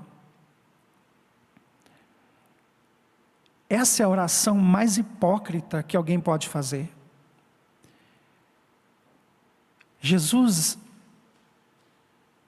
Essa 3.70 4.04
é 4.04 4.06
a 4.06 4.10
oração 4.10 4.58
mais 4.58 4.98
hipócrita 4.98 5.82
que 5.82 5.96
alguém 5.96 6.20
pode 6.20 6.50
fazer. 6.50 6.92
Jesus, 10.02 10.78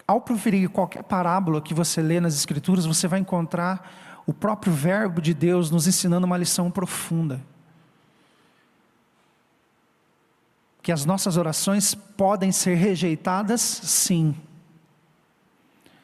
ao 0.07 0.22
proferir 0.22 0.69
qualquer 0.69 1.03
parábola 1.03 1.62
que 1.62 1.74
você 1.74 2.01
lê 2.01 2.19
nas 2.19 2.36
Escrituras, 2.36 2.86
você 2.86 3.07
vai 3.07 3.19
encontrar 3.19 4.22
o 4.25 4.33
próprio 4.33 4.74
Verbo 4.74 5.22
de 5.22 5.33
Deus 5.33 5.69
nos 5.69 5.88
ensinando 5.88 6.25
uma 6.25 6.38
lição 6.38 6.69
profunda. 6.69 7.41
Que 10.81 10.91
as 10.91 11.05
nossas 11.05 11.38
orações 11.38 11.95
podem 11.95 12.51
ser 12.51 12.75
rejeitadas, 12.75 13.62
sim, 13.62 14.36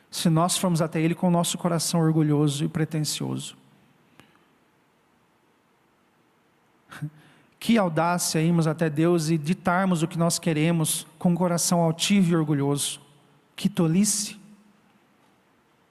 se 0.10 0.30
nós 0.30 0.58
formos 0.58 0.82
até 0.82 1.00
Ele 1.02 1.14
com 1.14 1.28
o 1.28 1.32
nosso 1.32 1.58
coração 1.58 2.00
orgulhoso 2.00 2.64
e 2.64 2.68
pretensioso. 2.68 3.58
Que 7.60 7.78
audácia 7.78 8.42
irmos 8.42 8.68
até 8.68 8.90
Deus 8.90 9.30
e 9.30 9.38
ditarmos 9.38 10.02
o 10.02 10.08
que 10.08 10.18
nós 10.18 10.40
queremos 10.40 11.06
com 11.20 11.34
o 11.34 11.38
coração 11.38 11.82
altivo 11.82 12.32
e 12.32 12.36
orgulhoso. 12.36 13.02
Que 13.60 13.68
tolice. 13.68 14.38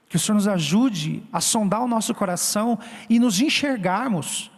Que 0.09 0.17
o 0.17 0.19
Senhor 0.19 0.37
nos 0.37 0.49
ajude 0.49 1.23
a 1.31 1.39
sondar 1.39 1.83
o 1.83 1.87
nosso 1.87 2.15
coração 2.15 2.79
e 3.11 3.19
nos 3.19 3.43
enxergarmos. 3.43 4.51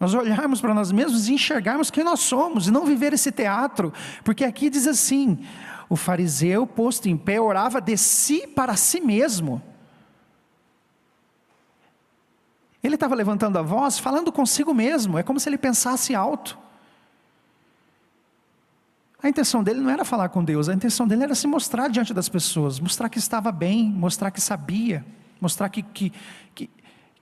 Nós 0.00 0.14
olharmos 0.14 0.62
para 0.62 0.72
nós 0.72 0.90
mesmos 0.90 1.28
e 1.28 1.34
enxergarmos 1.34 1.90
quem 1.90 2.02
nós 2.02 2.20
somos 2.20 2.66
e 2.66 2.70
não 2.70 2.86
viver 2.86 3.12
esse 3.12 3.30
teatro, 3.30 3.92
porque 4.24 4.42
aqui 4.42 4.70
diz 4.70 4.86
assim: 4.86 5.46
o 5.86 5.96
fariseu, 5.96 6.66
posto 6.66 7.10
em 7.10 7.16
pé, 7.16 7.38
orava 7.38 7.78
de 7.78 7.94
si 7.98 8.46
para 8.46 8.74
si 8.74 9.02
mesmo. 9.02 9.60
Ele 12.82 12.94
estava 12.94 13.14
levantando 13.14 13.58
a 13.58 13.62
voz, 13.62 13.98
falando 13.98 14.32
consigo 14.32 14.72
mesmo, 14.72 15.18
é 15.18 15.22
como 15.22 15.38
se 15.38 15.50
ele 15.50 15.58
pensasse 15.58 16.14
alto. 16.14 16.58
A 19.24 19.28
intenção 19.30 19.64
dele 19.64 19.80
não 19.80 19.88
era 19.88 20.04
falar 20.04 20.28
com 20.28 20.44
Deus, 20.44 20.68
a 20.68 20.74
intenção 20.74 21.08
dele 21.08 21.22
era 21.22 21.34
se 21.34 21.46
mostrar 21.46 21.88
diante 21.88 22.12
das 22.12 22.28
pessoas, 22.28 22.78
mostrar 22.78 23.08
que 23.08 23.18
estava 23.18 23.50
bem, 23.50 23.88
mostrar 23.90 24.30
que 24.30 24.38
sabia, 24.38 25.02
mostrar 25.40 25.70
que, 25.70 25.82
que, 25.82 26.12
que, 26.54 26.70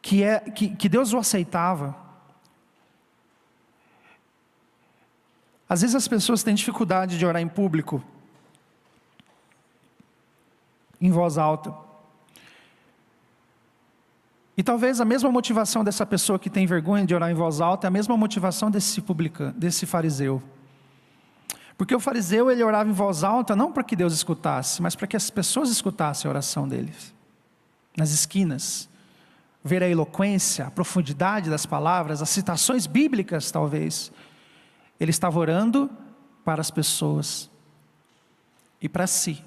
que, 0.03 0.23
é, 0.25 0.41
que, 0.41 0.75
que 0.75 0.89
Deus 0.89 1.13
o 1.13 1.19
aceitava. 1.19 1.95
Às 5.69 5.83
vezes 5.83 5.95
as 5.95 6.09
pessoas 6.09 6.43
têm 6.43 6.57
dificuldade 6.57 7.17
de 7.17 7.25
orar 7.25 7.41
em 7.41 7.47
público, 7.47 8.03
em 11.01 11.13
voz 11.13 11.39
alta. 11.39 11.73
E 14.57 14.63
talvez 14.65 15.01
a 15.01 15.05
mesma 15.05 15.31
motivação 15.31 15.85
dessa 15.85 16.05
pessoa 16.05 16.37
que 16.37 16.51
tem 16.51 16.67
vergonha 16.67 17.07
de 17.07 17.15
orar 17.15 17.31
em 17.31 17.35
voz 17.35 17.61
alta 17.61 17.87
é 17.87 17.89
a 17.89 17.93
mesma 17.93 18.17
motivação 18.17 18.73
desse 18.73 19.01
publicano, 19.01 19.53
desse 19.53 19.87
fariseu. 19.87 20.43
Porque 21.83 21.97
o 21.97 21.99
fariseu 21.99 22.49
ele 22.49 22.63
orava 22.63 22.89
em 22.89 22.93
voz 22.93 23.25
alta 23.25 23.57
não 23.57 23.73
para 23.73 23.83
que 23.83 23.97
Deus 23.97 24.13
escutasse, 24.13 24.81
mas 24.81 24.95
para 24.95 25.09
que 25.09 25.17
as 25.17 25.31
pessoas 25.31 25.69
escutassem 25.69 26.29
a 26.29 26.31
oração 26.31 26.69
deles. 26.69 27.13
Nas 27.97 28.13
esquinas, 28.13 28.89
ver 29.65 29.83
a 29.83 29.89
eloquência, 29.89 30.65
a 30.65 30.71
profundidade 30.71 31.51
das 31.51 31.67
palavras, 31.67 32.23
as 32.23 32.31
citações 32.31 32.87
bíblicas, 32.87 33.51
talvez. 33.51 34.13
Ele 35.01 35.11
estava 35.11 35.37
orando 35.41 35.91
para 36.45 36.61
as 36.61 36.71
pessoas 36.71 37.51
e 38.81 38.89
para 38.89 39.09
si. 39.09 39.45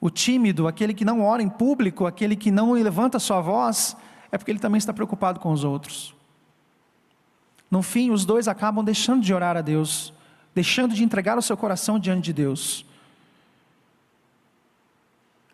O 0.00 0.08
tímido, 0.08 0.66
aquele 0.66 0.94
que 0.94 1.04
não 1.04 1.20
ora 1.20 1.42
em 1.42 1.50
público, 1.50 2.06
aquele 2.06 2.34
que 2.34 2.50
não 2.50 2.72
levanta 2.72 3.18
sua 3.18 3.42
voz, 3.42 3.94
é 4.30 4.38
porque 4.38 4.50
ele 4.50 4.58
também 4.58 4.78
está 4.78 4.94
preocupado 4.94 5.38
com 5.38 5.52
os 5.52 5.64
outros. 5.64 6.14
No 7.70 7.82
fim, 7.82 8.10
os 8.10 8.24
dois 8.24 8.48
acabam 8.48 8.82
deixando 8.82 9.22
de 9.22 9.34
orar 9.34 9.54
a 9.54 9.60
Deus, 9.60 10.14
deixando 10.54 10.94
de 10.94 11.02
entregar 11.02 11.38
o 11.38 11.42
seu 11.42 11.56
coração 11.56 11.98
diante 11.98 12.24
de 12.24 12.32
Deus. 12.32 12.84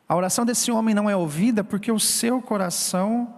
A 0.08 0.16
oração 0.16 0.44
desse 0.44 0.70
homem 0.70 0.94
não 0.94 1.08
é 1.08 1.14
ouvida 1.14 1.62
porque 1.62 1.92
o 1.92 2.00
seu 2.00 2.40
coração 2.40 3.34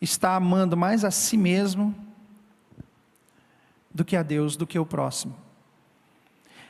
está 0.00 0.36
amando 0.36 0.76
mais 0.76 1.04
a 1.04 1.10
si 1.10 1.36
mesmo 1.36 1.94
do 3.90 4.04
que 4.04 4.16
a 4.16 4.22
Deus, 4.22 4.56
do 4.56 4.66
que 4.66 4.78
o 4.78 4.86
próximo. 4.86 5.36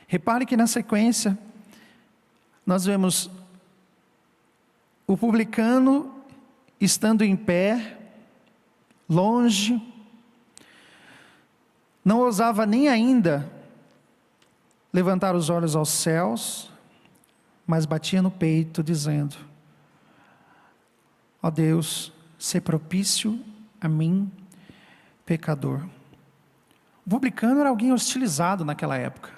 Repare 0.07 0.45
que 0.45 0.55
na 0.55 0.67
sequência, 0.67 1.37
nós 2.65 2.85
vemos 2.85 3.29
o 5.07 5.17
publicano 5.17 6.23
estando 6.79 7.23
em 7.23 7.35
pé, 7.35 7.97
longe, 9.09 9.81
não 12.03 12.19
ousava 12.19 12.65
nem 12.65 12.87
ainda 12.87 13.49
levantar 14.91 15.35
os 15.35 15.49
olhos 15.49 15.75
aos 15.75 15.89
céus, 15.89 16.71
mas 17.65 17.85
batia 17.85 18.21
no 18.21 18.29
peito, 18.29 18.83
dizendo: 18.83 19.35
Ó 21.41 21.47
oh 21.47 21.51
Deus, 21.51 22.11
se 22.37 22.59
propício 22.59 23.39
a 23.79 23.87
mim, 23.87 24.31
pecador. 25.25 25.85
O 27.05 27.09
publicano 27.09 27.59
era 27.59 27.69
alguém 27.69 27.91
hostilizado 27.91 28.63
naquela 28.63 28.97
época. 28.97 29.31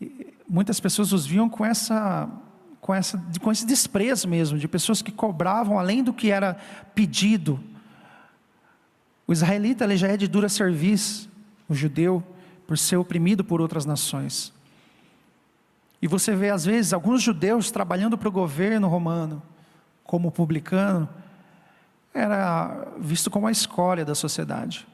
E 0.00 0.34
muitas 0.48 0.78
pessoas 0.78 1.12
os 1.12 1.26
viam 1.26 1.48
com 1.48 1.64
essa 1.64 2.28
com, 2.80 2.94
essa, 2.94 3.22
com 3.42 3.50
esse 3.52 3.66
desprezo 3.66 4.28
mesmo, 4.28 4.56
de 4.56 4.68
pessoas 4.68 5.02
que 5.02 5.12
cobravam 5.12 5.78
além 5.78 6.02
do 6.02 6.12
que 6.12 6.30
era 6.30 6.54
pedido. 6.94 7.60
O 9.28 9.32
israelita 9.32 9.84
ele 9.84 9.98
já 9.98 10.08
é 10.08 10.16
de 10.16 10.26
dura 10.26 10.48
serviço, 10.48 11.30
o 11.68 11.74
judeu, 11.74 12.24
por 12.66 12.78
ser 12.78 12.96
oprimido 12.96 13.44
por 13.44 13.60
outras 13.60 13.84
nações. 13.84 14.54
E 16.00 16.08
você 16.08 16.34
vê, 16.34 16.48
às 16.48 16.64
vezes, 16.64 16.94
alguns 16.94 17.22
judeus 17.22 17.70
trabalhando 17.70 18.16
para 18.16 18.28
o 18.28 18.32
governo 18.32 18.88
romano, 18.88 19.42
como 20.02 20.32
publicano, 20.32 21.06
era 22.14 22.88
visto 22.98 23.30
como 23.30 23.46
a 23.46 23.52
escória 23.52 24.02
da 24.02 24.14
sociedade. 24.14 24.86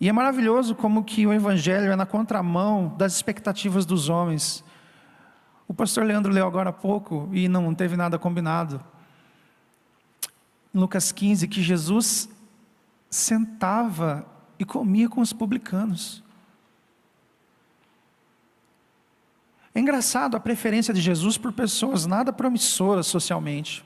E 0.00 0.08
é 0.08 0.12
maravilhoso 0.12 0.74
como 0.74 1.04
que 1.04 1.28
o 1.28 1.32
evangelho 1.32 1.92
é 1.92 1.96
na 1.96 2.06
contramão 2.06 2.92
das 2.98 3.14
expectativas 3.14 3.86
dos 3.86 4.08
homens. 4.08 4.64
O 5.68 5.74
pastor 5.74 6.04
Leandro 6.04 6.32
leu 6.32 6.46
agora 6.46 6.70
há 6.70 6.72
pouco 6.72 7.28
e 7.32 7.46
não 7.46 7.72
teve 7.72 7.96
nada 7.96 8.18
combinado. 8.18 8.80
Lucas 10.78 11.12
15, 11.12 11.48
que 11.48 11.62
Jesus 11.62 12.28
sentava 13.10 14.26
e 14.58 14.64
comia 14.64 15.08
com 15.08 15.20
os 15.20 15.32
publicanos. 15.32 16.22
É 19.74 19.80
engraçado 19.80 20.36
a 20.36 20.40
preferência 20.40 20.92
de 20.92 21.00
Jesus 21.00 21.38
por 21.38 21.52
pessoas 21.52 22.04
nada 22.06 22.32
promissoras 22.32 23.06
socialmente. 23.06 23.84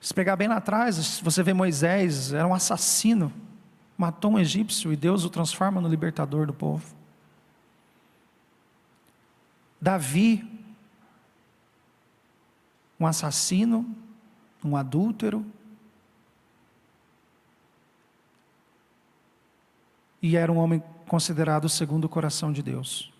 Se 0.00 0.12
pegar 0.12 0.36
bem 0.36 0.48
lá 0.48 0.56
atrás, 0.56 1.20
você 1.20 1.42
vê 1.42 1.52
Moisés, 1.52 2.32
era 2.32 2.46
um 2.46 2.54
assassino, 2.54 3.32
matou 3.96 4.32
um 4.32 4.38
egípcio 4.38 4.92
e 4.92 4.96
Deus 4.96 5.24
o 5.24 5.30
transforma 5.30 5.80
no 5.80 5.88
libertador 5.88 6.46
do 6.46 6.52
povo. 6.52 6.94
Davi, 9.80 10.53
um 13.04 13.06
assassino, 13.06 13.86
um 14.64 14.76
adúltero, 14.76 15.44
e 20.22 20.36
era 20.36 20.50
um 20.50 20.56
homem 20.56 20.82
considerado 21.06 21.68
segundo 21.68 22.06
o 22.06 22.08
coração 22.08 22.50
de 22.50 22.62
Deus. 22.62 23.12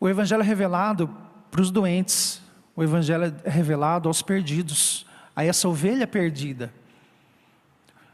O 0.00 0.08
Evangelho 0.08 0.42
é 0.42 0.44
revelado 0.44 1.14
para 1.50 1.60
os 1.60 1.70
doentes, 1.70 2.40
o 2.74 2.82
Evangelho 2.82 3.24
é 3.44 3.50
revelado 3.50 4.08
aos 4.08 4.22
perdidos, 4.22 5.06
a 5.36 5.44
essa 5.44 5.68
ovelha 5.68 6.06
perdida. 6.06 6.72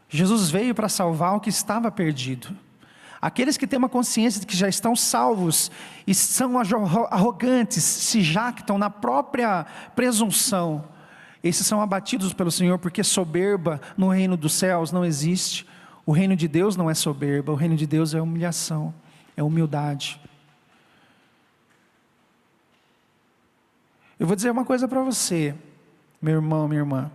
Jesus 0.08 0.50
veio 0.50 0.74
para 0.74 0.88
salvar 0.88 1.36
o 1.36 1.40
que 1.40 1.48
estava 1.48 1.92
perdido. 1.92 2.56
Aqueles 3.20 3.56
que 3.56 3.66
têm 3.66 3.78
uma 3.78 3.88
consciência 3.88 4.40
de 4.40 4.46
que 4.46 4.56
já 4.56 4.68
estão 4.68 4.94
salvos 4.94 5.70
e 6.06 6.14
são 6.14 6.52
arrogantes, 7.10 7.82
se 7.82 8.22
jactam 8.22 8.78
na 8.78 8.88
própria 8.88 9.66
presunção, 9.96 10.84
esses 11.42 11.66
são 11.66 11.80
abatidos 11.80 12.32
pelo 12.32 12.50
Senhor, 12.50 12.78
porque 12.78 13.04
soberba 13.04 13.80
no 13.96 14.08
reino 14.08 14.36
dos 14.36 14.52
céus 14.52 14.90
não 14.90 15.04
existe. 15.04 15.66
O 16.04 16.12
reino 16.12 16.34
de 16.34 16.48
Deus 16.48 16.76
não 16.76 16.90
é 16.90 16.94
soberba, 16.94 17.52
o 17.52 17.54
reino 17.54 17.76
de 17.76 17.86
Deus 17.86 18.14
é 18.14 18.20
humilhação, 18.20 18.94
é 19.36 19.42
humildade. 19.42 20.20
Eu 24.18 24.26
vou 24.26 24.34
dizer 24.34 24.50
uma 24.50 24.64
coisa 24.64 24.88
para 24.88 25.02
você, 25.02 25.54
meu 26.20 26.34
irmão, 26.34 26.66
minha 26.66 26.80
irmã, 26.80 27.10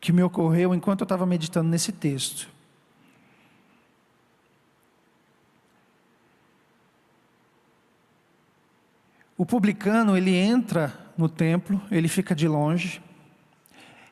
que 0.00 0.12
me 0.12 0.22
ocorreu 0.22 0.72
enquanto 0.72 1.00
eu 1.00 1.04
estava 1.04 1.26
meditando 1.26 1.68
nesse 1.68 1.90
texto. 1.90 2.48
O 9.36 9.44
publicano, 9.44 10.16
ele 10.16 10.34
entra 10.34 10.96
no 11.16 11.28
templo, 11.28 11.80
ele 11.90 12.08
fica 12.08 12.34
de 12.34 12.48
longe, 12.48 13.02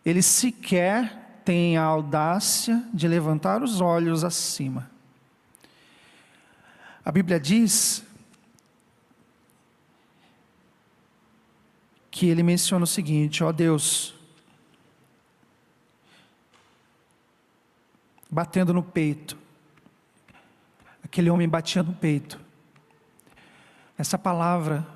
ele 0.05 0.23
sequer 0.23 1.41
tem 1.45 1.77
a 1.77 1.83
audácia 1.83 2.83
de 2.93 3.07
levantar 3.07 3.63
os 3.63 3.81
olhos 3.81 4.25
acima. 4.25 4.91
A 7.05 7.13
Bíblia 7.13 7.39
diz 7.39 8.03
que 12.11 12.27
ele 12.27 12.43
menciona 12.43 12.85
o 12.85 12.87
seguinte: 12.87 13.43
ó 13.43 13.53
Deus, 13.53 14.15
batendo 18.31 18.73
no 18.73 18.83
peito, 18.83 19.37
aquele 21.03 21.29
homem 21.29 21.49
batia 21.49 21.83
no 21.83 21.95
peito. 21.95 22.41
Essa 23.99 24.19
palavra 24.19 24.94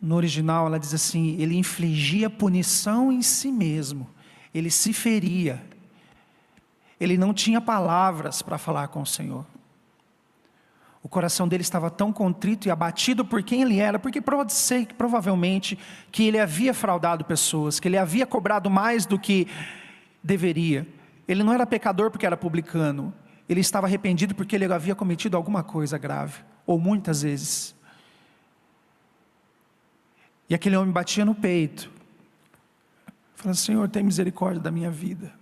no 0.00 0.14
original 0.14 0.66
ela 0.66 0.78
diz 0.78 0.94
assim: 0.94 1.36
ele 1.40 1.56
infligia 1.56 2.30
punição 2.30 3.10
em 3.10 3.22
si 3.22 3.50
mesmo, 3.50 4.08
ele 4.54 4.70
se 4.70 4.92
feria, 4.92 5.62
ele 6.98 7.16
não 7.16 7.32
tinha 7.34 7.60
palavras 7.60 8.42
para 8.42 8.58
falar 8.58 8.88
com 8.88 9.02
o 9.02 9.06
Senhor. 9.06 9.46
O 11.06 11.08
coração 11.08 11.46
dele 11.46 11.62
estava 11.62 11.88
tão 11.88 12.12
contrito 12.12 12.66
e 12.66 12.70
abatido 12.70 13.24
por 13.24 13.40
quem 13.40 13.62
ele 13.62 13.78
era, 13.78 13.96
porque 13.96 14.20
pode 14.20 14.52
ser 14.52 14.88
provavelmente 14.94 15.78
que 16.10 16.24
ele 16.24 16.36
havia 16.36 16.74
fraudado 16.74 17.24
pessoas, 17.24 17.78
que 17.78 17.86
ele 17.86 17.96
havia 17.96 18.26
cobrado 18.26 18.68
mais 18.68 19.06
do 19.06 19.16
que 19.16 19.46
deveria. 20.20 20.84
Ele 21.28 21.44
não 21.44 21.52
era 21.52 21.64
pecador 21.64 22.10
porque 22.10 22.26
era 22.26 22.36
publicano, 22.36 23.14
ele 23.48 23.60
estava 23.60 23.86
arrependido 23.86 24.34
porque 24.34 24.56
ele 24.56 24.64
havia 24.64 24.96
cometido 24.96 25.36
alguma 25.36 25.62
coisa 25.62 25.96
grave, 25.96 26.42
ou 26.66 26.76
muitas 26.76 27.22
vezes. 27.22 27.75
E 30.48 30.54
aquele 30.54 30.76
homem 30.76 30.92
batia 30.92 31.24
no 31.24 31.34
peito, 31.34 31.90
falando: 33.34 33.56
Senhor, 33.56 33.88
tem 33.88 34.02
misericórdia 34.02 34.60
da 34.60 34.70
minha 34.70 34.90
vida, 34.90 35.32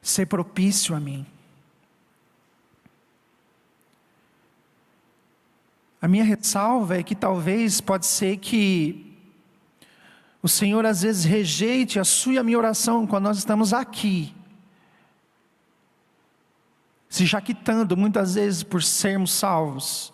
ser 0.00 0.26
propício 0.26 0.94
a 0.94 1.00
mim. 1.00 1.26
A 6.00 6.06
minha 6.06 6.24
ressalva 6.24 6.96
é 6.96 7.02
que 7.02 7.14
talvez 7.14 7.80
pode 7.80 8.06
ser 8.06 8.38
que 8.38 9.04
o 10.40 10.48
Senhor 10.48 10.86
às 10.86 11.02
vezes 11.02 11.24
rejeite 11.24 11.98
a 11.98 12.04
sua 12.04 12.34
e 12.34 12.38
a 12.38 12.44
minha 12.44 12.56
oração 12.56 13.06
quando 13.06 13.24
nós 13.24 13.36
estamos 13.36 13.74
aqui, 13.74 14.32
se 17.08 17.26
jaquitando 17.26 17.96
muitas 17.96 18.36
vezes 18.36 18.62
por 18.62 18.82
sermos 18.82 19.32
salvos 19.32 20.12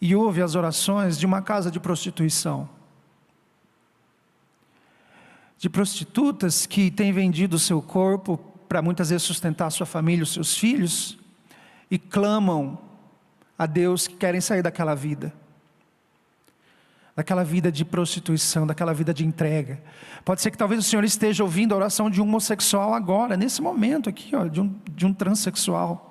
e 0.00 0.16
ouve 0.16 0.40
as 0.40 0.54
orações 0.54 1.18
de 1.18 1.26
uma 1.26 1.42
casa 1.42 1.70
de 1.70 1.78
prostituição. 1.78 2.68
De 5.58 5.68
prostitutas 5.68 6.64
que 6.64 6.90
têm 6.90 7.12
vendido 7.12 7.56
o 7.56 7.58
seu 7.58 7.82
corpo 7.82 8.38
para 8.66 8.80
muitas 8.80 9.10
vezes 9.10 9.24
sustentar 9.24 9.70
sua 9.70 9.84
família, 9.84 10.22
os 10.22 10.32
seus 10.32 10.56
filhos, 10.56 11.18
e 11.90 11.98
clamam 11.98 12.78
a 13.58 13.66
Deus 13.66 14.08
que 14.08 14.14
querem 14.14 14.40
sair 14.40 14.62
daquela 14.62 14.94
vida. 14.94 15.34
Daquela 17.14 17.44
vida 17.44 17.70
de 17.70 17.84
prostituição, 17.84 18.66
daquela 18.66 18.94
vida 18.94 19.12
de 19.12 19.26
entrega. 19.26 19.82
Pode 20.24 20.40
ser 20.40 20.50
que 20.50 20.56
talvez 20.56 20.80
o 20.80 20.88
Senhor 20.88 21.04
esteja 21.04 21.42
ouvindo 21.42 21.74
a 21.74 21.76
oração 21.76 22.08
de 22.08 22.22
um 22.22 22.24
homossexual 22.24 22.94
agora, 22.94 23.36
nesse 23.36 23.60
momento 23.60 24.08
aqui, 24.08 24.34
ó, 24.34 24.46
de, 24.46 24.62
um, 24.62 24.74
de 24.90 25.04
um 25.04 25.12
transexual 25.12 26.09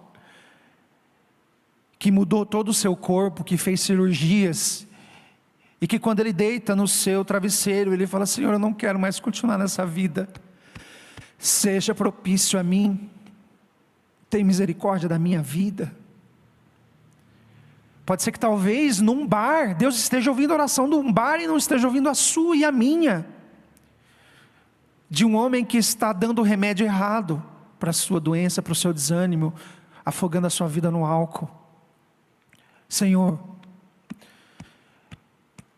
que 2.00 2.12
mudou 2.12 2.46
todo 2.46 2.70
o 2.70 2.74
seu 2.74 2.96
corpo, 2.96 3.44
que 3.44 3.58
fez 3.58 3.82
cirurgias, 3.82 4.88
e 5.82 5.88
que 5.88 6.00
quando 6.00 6.22
ele 6.22 6.32
deita 6.32 6.74
no 6.76 6.88
seu 6.88 7.26
travesseiro, 7.26 7.94
ele 7.94 8.08
fala: 8.08 8.26
Senhor, 8.26 8.54
eu 8.54 8.60
não 8.60 8.74
quero 8.74 8.98
mais 8.98 9.20
continuar 9.20 9.58
nessa 9.58 9.86
vida, 9.86 10.30
seja 11.38 11.94
propício 11.94 12.58
a 12.58 12.64
mim, 12.64 13.10
tem 14.30 14.44
misericórdia 14.44 15.10
da 15.10 15.20
minha 15.20 15.42
vida. 15.42 15.94
Pode 18.06 18.24
ser 18.24 18.32
que 18.32 18.40
talvez 18.40 19.00
num 19.00 19.28
bar, 19.28 19.76
Deus 19.76 19.96
esteja 19.96 20.32
ouvindo 20.32 20.52
a 20.52 20.56
oração 20.56 20.90
de 20.90 20.96
um 20.96 21.14
bar 21.14 21.40
e 21.40 21.48
não 21.48 21.58
esteja 21.58 21.86
ouvindo 21.86 22.10
a 22.10 22.16
sua 22.16 22.56
e 22.56 22.66
a 22.66 22.72
minha, 22.72 23.26
de 25.10 25.26
um 25.26 25.36
homem 25.36 25.64
que 25.64 25.78
está 25.78 26.12
dando 26.12 26.40
o 26.40 26.44
remédio 26.44 26.86
errado 26.86 27.44
para 27.78 27.92
a 27.92 27.94
sua 27.94 28.20
doença, 28.20 28.62
para 28.62 28.74
o 28.74 28.76
seu 28.76 28.92
desânimo, 28.92 29.54
afogando 30.04 30.48
a 30.48 30.50
sua 30.50 30.68
vida 30.68 30.90
no 30.90 31.06
álcool. 31.06 31.59
Senhor, 32.90 33.40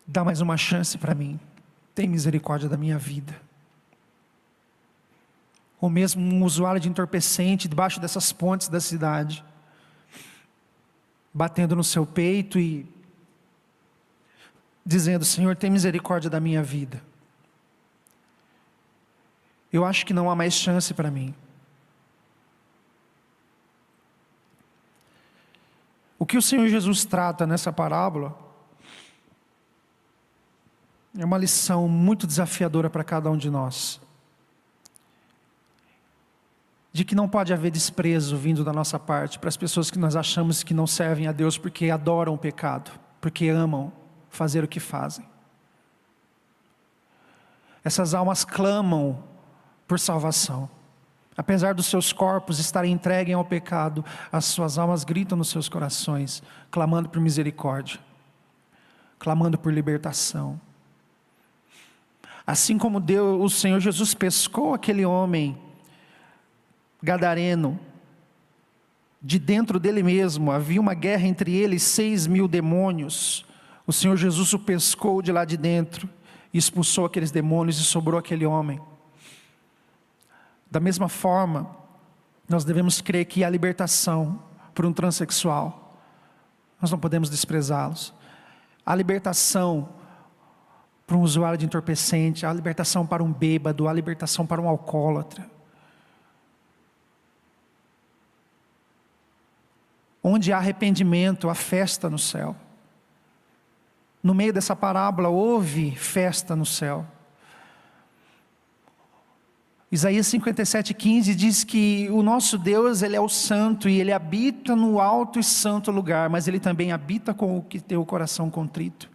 dá 0.08 0.24
mais 0.24 0.40
uma 0.40 0.56
chance 0.56 0.98
para 0.98 1.14
mim, 1.14 1.38
tem 1.94 2.08
misericórdia 2.08 2.70
da 2.70 2.78
minha 2.78 2.98
vida. 2.98 3.36
Ou 5.82 5.90
mesmo 5.90 6.22
um 6.22 6.46
usuário 6.46 6.80
de 6.80 6.88
entorpecente 6.88 7.68
debaixo 7.68 8.00
dessas 8.00 8.32
pontes 8.32 8.70
da 8.70 8.80
cidade, 8.80 9.44
batendo 11.34 11.76
no 11.76 11.84
seu 11.84 12.06
peito 12.06 12.58
e 12.58 12.88
dizendo: 14.86 15.26
Senhor, 15.26 15.56
tem 15.56 15.70
misericórdia 15.70 16.30
da 16.30 16.40
minha 16.40 16.64
vida. 16.64 17.04
Eu 19.74 19.84
acho 19.84 20.06
que 20.06 20.14
não 20.14 20.30
há 20.30 20.36
mais 20.36 20.54
chance 20.54 20.94
para 20.94 21.12
mim. 21.12 21.34
O 26.22 26.26
que 26.26 26.38
o 26.38 26.42
Senhor 26.42 26.68
Jesus 26.68 27.04
trata 27.04 27.48
nessa 27.48 27.74
parábola 27.74 28.38
é 31.18 31.26
uma 31.26 31.36
lição 31.36 31.88
muito 31.88 32.28
desafiadora 32.28 32.92
para 32.92 33.04
cada 33.04 33.32
um 33.32 33.36
de 33.36 33.50
nós. 33.50 34.00
De 36.94 37.04
que 37.04 37.16
não 37.16 37.28
pode 37.28 37.52
haver 37.52 37.72
desprezo 37.72 38.38
vindo 38.38 38.64
da 38.64 38.72
nossa 38.72 39.00
parte 39.00 39.40
para 39.40 39.50
as 39.50 39.58
pessoas 39.58 39.90
que 39.90 39.98
nós 39.98 40.16
achamos 40.16 40.62
que 40.62 40.76
não 40.76 40.86
servem 40.86 41.26
a 41.26 41.32
Deus 41.32 41.58
porque 41.58 41.90
adoram 41.90 42.36
o 42.36 42.38
pecado, 42.38 42.92
porque 43.20 43.50
amam 43.50 43.92
fazer 44.30 44.64
o 44.64 44.68
que 44.68 44.80
fazem. 44.80 45.26
Essas 47.84 48.14
almas 48.14 48.46
clamam 48.46 49.24
por 49.88 50.00
salvação. 50.00 50.70
Apesar 51.38 51.74
dos 51.74 51.86
seus 51.86 52.12
corpos 52.12 52.60
estarem 52.60 52.92
entregues 52.92 53.34
ao 53.34 53.46
pecado, 53.46 54.04
as 54.32 54.46
suas 54.46 54.78
almas 54.78 55.04
gritam 55.04 55.38
nos 55.38 55.50
seus 55.50 55.70
corações, 55.70 56.44
clamando 56.70 57.10
por 57.10 57.22
misericórdia, 57.22 58.00
clamando 59.18 59.58
por 59.58 59.74
libertação. 59.74 60.60
Assim 62.46 62.78
como 62.78 63.00
Deus, 63.00 63.40
o 63.42 63.50
Senhor 63.56 63.80
Jesus 63.80 64.14
pescou 64.14 64.74
aquele 64.74 65.06
homem 65.06 65.58
gadareno, 67.02 67.80
de 69.22 69.38
dentro 69.38 69.80
dele 69.80 70.02
mesmo, 70.02 70.52
havia 70.52 70.82
uma 70.82 70.96
guerra 70.96 71.28
entre 71.28 71.56
ele 71.56 71.76
e 71.76 71.80
seis 71.80 72.26
mil 72.26 72.48
demônios. 72.48 73.46
O 73.86 73.94
Senhor 73.94 74.18
Jesus 74.18 74.52
o 74.54 74.60
pescou 74.60 75.22
de 75.22 75.32
lá 75.32 75.46
de 75.46 75.58
dentro, 75.58 76.10
expulsou 76.52 77.06
aqueles 77.06 77.30
demônios 77.30 77.80
e 77.80 77.84
sobrou 77.84 78.20
aquele 78.20 78.46
homem. 78.46 78.82
Da 80.72 80.80
mesma 80.80 81.10
forma, 81.10 81.70
nós 82.48 82.64
devemos 82.64 83.02
crer 83.02 83.26
que 83.26 83.44
a 83.44 83.50
libertação 83.50 84.42
para 84.74 84.88
um 84.88 84.94
transexual, 84.94 86.00
nós 86.82 86.90
não 86.90 86.98
podemos 86.98 87.30
desprezá-los. 87.30 88.14
A 88.86 88.96
libertação 88.96 89.90
para 91.06 91.18
um 91.18 91.22
usuário 91.22 91.58
de 91.58 91.66
entorpecente, 91.66 92.46
a 92.46 92.54
libertação 92.54 93.06
para 93.06 93.22
um 93.22 93.34
bêbado, 93.34 93.86
a 93.86 93.92
libertação 93.92 94.48
para 94.48 94.62
um 94.62 94.68
alcoólatra. 94.70 95.46
Onde 100.24 100.54
há 100.54 100.58
arrependimento, 100.58 101.50
há 101.50 101.56
festa 101.56 102.10
no 102.10 102.18
céu. 102.18 102.56
No 104.24 104.34
meio 104.34 104.54
dessa 104.54 104.74
parábola 104.74 105.28
houve 105.28 105.92
festa 105.96 106.56
no 106.56 106.66
céu. 106.66 107.06
Isaías 109.92 110.28
57,15 110.28 111.36
diz 111.36 111.66
que 111.66 112.08
o 112.12 112.24
nosso 112.24 112.58
Deus, 112.58 113.02
Ele 113.02 113.18
é 113.18 113.20
o 113.20 113.28
santo 113.28 113.90
e 113.90 114.00
Ele 114.00 114.14
habita 114.14 114.74
no 114.74 115.02
alto 115.02 115.38
e 115.38 115.44
santo 115.44 115.92
lugar, 115.92 116.30
mas 116.30 116.48
Ele 116.48 116.62
também 116.62 116.94
habita 116.94 117.34
com 117.34 117.58
o 117.58 117.62
que 117.62 117.80
tem 117.82 117.98
o 117.98 118.06
coração 118.06 118.50
contrito. 118.50 119.10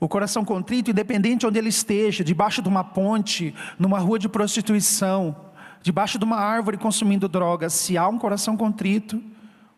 O 0.00 0.08
coração 0.08 0.44
contrito, 0.44 0.90
independente 0.90 1.46
onde 1.46 1.58
ele 1.58 1.68
esteja, 1.68 2.24
debaixo 2.24 2.62
de 2.62 2.68
uma 2.68 2.82
ponte, 2.82 3.54
numa 3.78 3.98
rua 3.98 4.18
de 4.18 4.30
prostituição, 4.30 5.36
debaixo 5.82 6.18
de 6.18 6.24
uma 6.24 6.38
árvore 6.38 6.78
consumindo 6.78 7.28
drogas, 7.28 7.74
se 7.74 7.98
há 7.98 8.08
um 8.08 8.18
coração 8.18 8.56
contrito, 8.56 9.22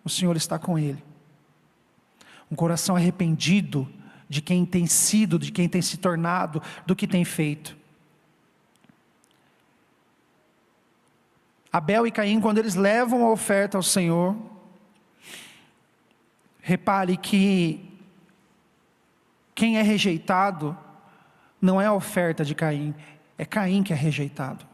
o 0.05 0.09
Senhor 0.09 0.37
está 0.37 0.61
com 0.61 0.79
ele. 0.79 1.03
Um 2.49 2.55
coração 2.55 2.95
arrependido 2.95 3.89
de 4.29 4.41
quem 4.41 4.65
tem 4.65 4.87
sido, 4.87 5.41
de 5.41 5.51
quem 5.51 5.69
tem 5.69 5.83
se 5.83 5.97
tornado, 5.97 6.63
do 6.87 6.95
que 6.95 7.07
tem 7.09 7.25
feito. 7.25 7.82
Abel 11.73 12.07
e 12.07 12.11
Caim, 12.11 12.41
quando 12.41 12.59
eles 12.59 12.75
levam 12.75 13.25
a 13.25 13.31
oferta 13.31 13.79
ao 13.79 13.83
Senhor, 13.83 14.37
repare 16.61 17.17
que 17.17 17.89
quem 19.55 19.79
é 19.79 19.83
rejeitado 19.83 20.77
não 21.61 21.81
é 21.81 21.87
a 21.87 21.93
oferta 21.95 22.45
de 22.45 22.55
Caim, 22.55 22.95
é 23.39 23.45
Caim 23.45 23.83
que 23.83 23.93
é 23.93 23.97
rejeitado. 23.97 24.67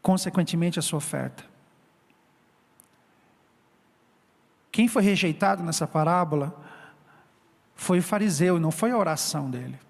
Consequentemente, 0.00 0.78
a 0.78 0.82
sua 0.82 0.98
oferta. 0.98 1.44
Quem 4.70 4.86
foi 4.86 5.02
rejeitado 5.02 5.64
nessa 5.64 5.86
parábola 5.86 6.54
foi 7.74 7.98
o 7.98 8.02
fariseu, 8.02 8.60
não 8.60 8.70
foi 8.70 8.92
a 8.92 8.96
oração 8.96 9.50
dele. 9.50 9.85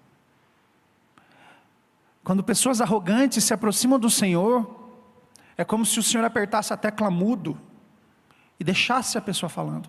Quando 2.27 2.43
pessoas 2.43 2.81
arrogantes 2.81 3.41
se 3.41 3.53
aproximam 3.53 3.97
do 3.97 4.09
Senhor, 4.09 4.91
é 5.57 5.63
como 5.63 5.85
se 5.85 5.97
o 5.97 6.03
Senhor 6.03 6.25
apertasse 6.25 6.73
a 6.73 6.75
tecla 6.75 7.09
mudo 7.09 7.57
e 8.59 8.65
deixasse 8.65 9.17
a 9.17 9.21
pessoa 9.21 9.49
falando. 9.49 9.87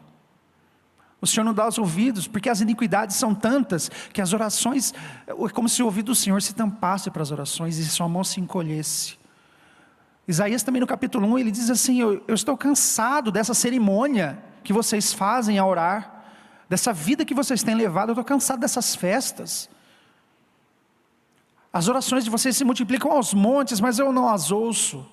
O 1.21 1.27
Senhor 1.27 1.43
não 1.43 1.53
dá 1.53 1.67
os 1.67 1.79
ouvidos, 1.79 2.29
porque 2.29 2.49
as 2.49 2.61
iniquidades 2.61 3.17
são 3.17 3.35
tantas 3.35 3.89
que 4.13 4.21
as 4.21 4.33
orações, 4.33 4.95
é 5.27 5.49
como 5.49 5.69
se 5.69 5.83
o 5.83 5.87
ouvido 5.87 6.07
do 6.07 6.15
Senhor 6.15 6.41
se 6.41 6.55
tampasse 6.55 7.11
para 7.11 7.23
as 7.23 7.33
orações 7.33 7.77
e 7.77 7.85
sua 7.85 8.09
mão 8.09 8.23
se 8.23 8.41
encolhesse. 8.41 9.19
Isaías 10.29 10.63
também 10.63 10.79
no 10.79 10.87
capítulo 10.87 11.27
1, 11.27 11.39
ele 11.41 11.51
diz 11.51 11.69
assim: 11.71 12.01
eu, 12.01 12.23
eu 12.29 12.37
estou 12.37 12.57
cansado 12.57 13.33
dessa 13.33 13.53
cerimônia 13.53 14.39
que 14.63 14.73
vocês 14.73 15.13
fazem 15.13 15.59
a 15.59 15.67
orar, 15.67 16.23
dessa 16.69 16.93
vida 16.93 17.25
que 17.25 17.35
vocês 17.35 17.65
têm 17.65 17.75
levado, 17.75 18.11
eu 18.11 18.13
estou 18.13 18.25
cansado 18.25 18.61
dessas 18.61 18.95
festas. 18.95 19.69
As 21.73 21.89
orações 21.89 22.25
de 22.25 22.31
vocês 22.31 22.57
se 22.57 22.65
multiplicam 22.65 23.13
aos 23.13 23.35
montes, 23.35 23.81
mas 23.81 23.99
eu 23.99 24.13
não 24.13 24.29
as 24.29 24.51
ouço. 24.51 25.05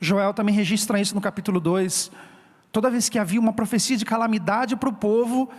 Joel 0.00 0.32
também 0.34 0.54
registra 0.54 1.00
isso 1.00 1.14
no 1.14 1.20
capítulo 1.20 1.58
2. 1.58 2.10
Toda 2.70 2.90
vez 2.90 3.08
que 3.08 3.18
havia 3.18 3.40
uma 3.40 3.52
profecia 3.52 3.96
de 3.96 4.04
calamidade 4.04 4.76
para 4.76 4.88
o 4.88 4.92
povo, 4.92 5.50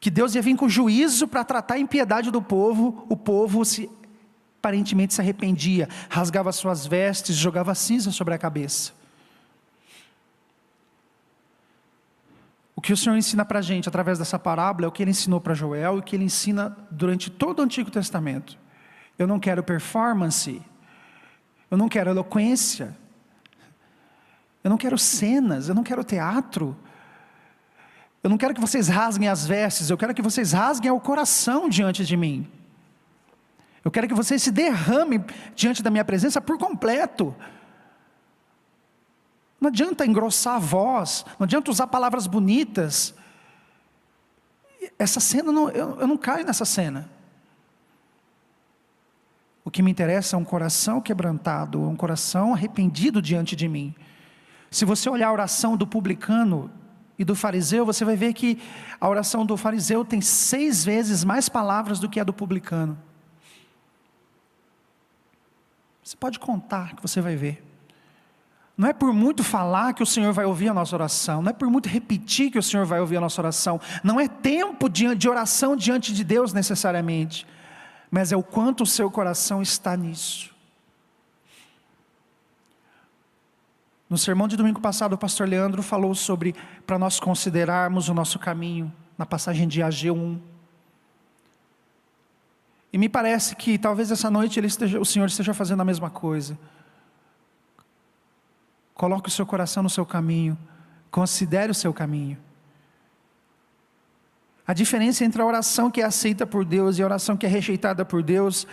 que 0.00 0.10
Deus 0.10 0.34
ia 0.34 0.42
vir 0.42 0.56
com 0.56 0.68
juízo 0.68 1.28
para 1.28 1.44
tratar 1.44 1.74
a 1.74 1.78
impiedade 1.78 2.30
do 2.30 2.40
povo, 2.40 3.06
o 3.08 3.16
povo 3.16 3.64
se 3.64 3.90
aparentemente 4.58 5.14
se 5.14 5.20
arrependia, 5.20 5.88
rasgava 6.08 6.50
suas 6.50 6.86
vestes, 6.86 7.36
jogava 7.36 7.74
cinza 7.74 8.10
sobre 8.10 8.34
a 8.34 8.38
cabeça. 8.38 8.97
Que 12.88 12.92
o 12.94 12.96
Senhor 12.96 13.16
ensina 13.16 13.44
para 13.44 13.58
a 13.58 13.62
gente 13.62 13.86
através 13.86 14.18
dessa 14.18 14.38
parábola 14.38 14.86
é 14.86 14.88
o 14.88 14.90
que 14.90 15.02
ele 15.02 15.10
ensinou 15.10 15.42
para 15.42 15.52
Joel 15.52 15.96
e 15.96 15.98
o 15.98 16.02
que 16.02 16.16
ele 16.16 16.24
ensina 16.24 16.74
durante 16.90 17.28
todo 17.30 17.58
o 17.58 17.62
Antigo 17.62 17.90
Testamento. 17.90 18.56
Eu 19.18 19.26
não 19.26 19.38
quero 19.38 19.62
performance, 19.62 20.62
eu 21.70 21.76
não 21.76 21.86
quero 21.86 22.08
eloquência, 22.08 22.96
eu 24.64 24.70
não 24.70 24.78
quero 24.78 24.96
cenas, 24.96 25.68
eu 25.68 25.74
não 25.74 25.82
quero 25.82 26.02
teatro. 26.02 26.74
Eu 28.22 28.30
não 28.30 28.38
quero 28.38 28.54
que 28.54 28.60
vocês 28.62 28.88
rasguem 28.88 29.28
as 29.28 29.46
vestes, 29.46 29.90
eu 29.90 29.98
quero 29.98 30.14
que 30.14 30.22
vocês 30.22 30.52
rasguem 30.52 30.90
o 30.90 30.98
coração 30.98 31.68
diante 31.68 32.06
de 32.06 32.16
mim. 32.16 32.50
Eu 33.84 33.90
quero 33.90 34.08
que 34.08 34.14
vocês 34.14 34.42
se 34.42 34.50
derramem 34.50 35.22
diante 35.54 35.82
da 35.82 35.90
minha 35.90 36.06
presença 36.06 36.40
por 36.40 36.56
completo. 36.56 37.36
Não 39.60 39.68
adianta 39.68 40.06
engrossar 40.06 40.54
a 40.54 40.58
voz, 40.58 41.24
não 41.38 41.44
adianta 41.44 41.70
usar 41.70 41.86
palavras 41.88 42.26
bonitas. 42.26 43.14
Essa 44.98 45.20
cena, 45.20 45.50
não, 45.50 45.68
eu, 45.70 46.00
eu 46.00 46.06
não 46.06 46.16
caio 46.16 46.46
nessa 46.46 46.64
cena. 46.64 47.10
O 49.64 49.70
que 49.70 49.82
me 49.82 49.90
interessa 49.90 50.36
é 50.36 50.38
um 50.38 50.44
coração 50.44 51.00
quebrantado, 51.00 51.82
um 51.82 51.96
coração 51.96 52.54
arrependido 52.54 53.20
diante 53.20 53.54
de 53.54 53.68
mim. 53.68 53.94
Se 54.70 54.84
você 54.84 55.10
olhar 55.10 55.28
a 55.28 55.32
oração 55.32 55.76
do 55.76 55.86
publicano 55.86 56.70
e 57.18 57.24
do 57.24 57.34
fariseu, 57.34 57.84
você 57.84 58.04
vai 58.04 58.16
ver 58.16 58.32
que 58.32 58.58
a 59.00 59.08
oração 59.08 59.44
do 59.44 59.56
fariseu 59.56 60.04
tem 60.04 60.20
seis 60.20 60.84
vezes 60.84 61.24
mais 61.24 61.48
palavras 61.48 61.98
do 61.98 62.08
que 62.08 62.20
a 62.20 62.24
do 62.24 62.32
publicano. 62.32 62.98
Você 66.02 66.16
pode 66.16 66.38
contar 66.38 66.96
que 66.96 67.02
você 67.02 67.20
vai 67.20 67.36
ver. 67.36 67.67
Não 68.78 68.88
é 68.88 68.92
por 68.92 69.12
muito 69.12 69.42
falar 69.42 69.92
que 69.92 70.04
o 70.04 70.06
Senhor 70.06 70.32
vai 70.32 70.44
ouvir 70.44 70.68
a 70.68 70.74
nossa 70.74 70.94
oração, 70.94 71.42
não 71.42 71.50
é 71.50 71.52
por 71.52 71.68
muito 71.68 71.88
repetir 71.88 72.48
que 72.52 72.58
o 72.60 72.62
Senhor 72.62 72.86
vai 72.86 73.00
ouvir 73.00 73.16
a 73.16 73.20
nossa 73.20 73.40
oração, 73.40 73.80
não 74.04 74.20
é 74.20 74.28
tempo 74.28 74.88
de 74.88 75.28
oração 75.28 75.74
diante 75.74 76.14
de 76.14 76.22
Deus 76.22 76.52
necessariamente, 76.52 77.44
mas 78.08 78.30
é 78.30 78.36
o 78.36 78.42
quanto 78.42 78.84
o 78.84 78.86
seu 78.86 79.10
coração 79.10 79.60
está 79.60 79.96
nisso. 79.96 80.54
No 84.08 84.16
sermão 84.16 84.46
de 84.46 84.56
domingo 84.56 84.80
passado, 84.80 85.14
o 85.14 85.18
pastor 85.18 85.48
Leandro 85.48 85.82
falou 85.82 86.14
sobre 86.14 86.54
para 86.86 87.00
nós 87.00 87.18
considerarmos 87.18 88.08
o 88.08 88.14
nosso 88.14 88.38
caminho, 88.38 88.92
na 89.18 89.26
passagem 89.26 89.66
de 89.66 89.80
AG1. 89.80 90.38
E 92.92 92.96
me 92.96 93.08
parece 93.08 93.56
que 93.56 93.76
talvez 93.76 94.12
essa 94.12 94.30
noite 94.30 94.60
esteja, 94.60 95.00
o 95.00 95.04
Senhor 95.04 95.26
esteja 95.26 95.52
fazendo 95.52 95.80
a 95.82 95.84
mesma 95.84 96.08
coisa. 96.08 96.56
Coloque 98.98 99.28
o 99.28 99.30
seu 99.30 99.46
coração 99.46 99.84
no 99.84 99.88
seu 99.88 100.04
caminho, 100.04 100.58
considere 101.08 101.70
o 101.70 101.74
seu 101.74 101.94
caminho. 101.94 102.36
A 104.66 104.74
diferença 104.74 105.24
entre 105.24 105.40
a 105.40 105.46
oração 105.46 105.88
que 105.88 106.00
é 106.00 106.04
aceita 106.04 106.44
por 106.44 106.64
Deus 106.64 106.98
e 106.98 107.02
a 107.02 107.04
oração 107.04 107.36
que 107.36 107.46
é 107.46 107.48
rejeitada 107.48 108.04
por 108.04 108.24
Deus 108.24 108.66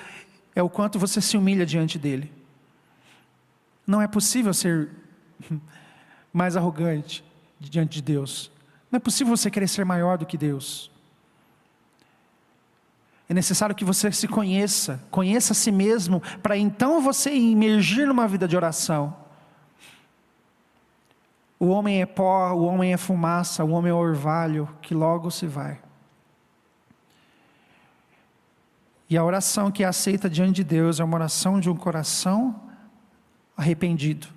é 0.55 0.63
o 0.63 0.69
quanto 0.69 0.97
você 0.97 1.21
se 1.21 1.38
humilha 1.38 1.63
diante 1.63 1.99
dele. 1.99 2.33
Não 3.85 4.01
é 4.01 4.07
possível 4.07 4.51
ser 4.51 4.89
mais 6.33 6.57
arrogante 6.57 7.23
diante 7.59 7.97
de 7.97 8.01
Deus. 8.01 8.51
Não 8.91 8.97
é 8.97 8.99
possível 8.99 9.38
você 9.38 9.51
querer 9.51 9.67
ser 9.67 9.85
maior 9.85 10.17
do 10.17 10.25
que 10.25 10.39
Deus. 10.39 10.89
É 13.29 13.33
necessário 13.35 13.75
que 13.75 13.85
você 13.85 14.11
se 14.11 14.27
conheça, 14.27 14.99
conheça 15.11 15.53
a 15.53 15.55
si 15.55 15.71
mesmo, 15.71 16.19
para 16.41 16.57
então 16.57 16.99
você 16.99 17.29
emergir 17.29 18.07
numa 18.07 18.27
vida 18.27 18.47
de 18.47 18.55
oração. 18.55 19.23
O 21.65 21.69
homem 21.69 22.01
é 22.01 22.06
pó, 22.06 22.54
o 22.54 22.65
homem 22.65 22.93
é 22.93 22.97
fumaça, 22.97 23.63
o 23.63 23.71
homem 23.71 23.91
é 23.91 23.93
orvalho, 23.93 24.69
que 24.82 24.93
logo 24.93 25.32
se 25.32 25.47
vai. 25.47 25.80
E 29.10 29.17
a 29.17 29.23
oração 29.23 29.71
que 29.71 29.84
é 29.84 29.88
aceita 29.88 30.30
diante 30.30 30.56
de 30.56 30.63
Deus 30.63 30.99
é 30.99 31.04
uma 31.04 31.15
oração 31.15 31.60
de 31.60 31.69
um 31.69 31.75
coração 31.75 32.62
arrependido 33.56 34.36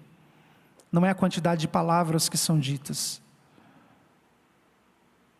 não 0.90 1.04
é 1.04 1.10
a 1.10 1.14
quantidade 1.14 1.62
de 1.62 1.68
palavras 1.68 2.28
que 2.28 2.38
são 2.38 2.58
ditas, 2.58 3.20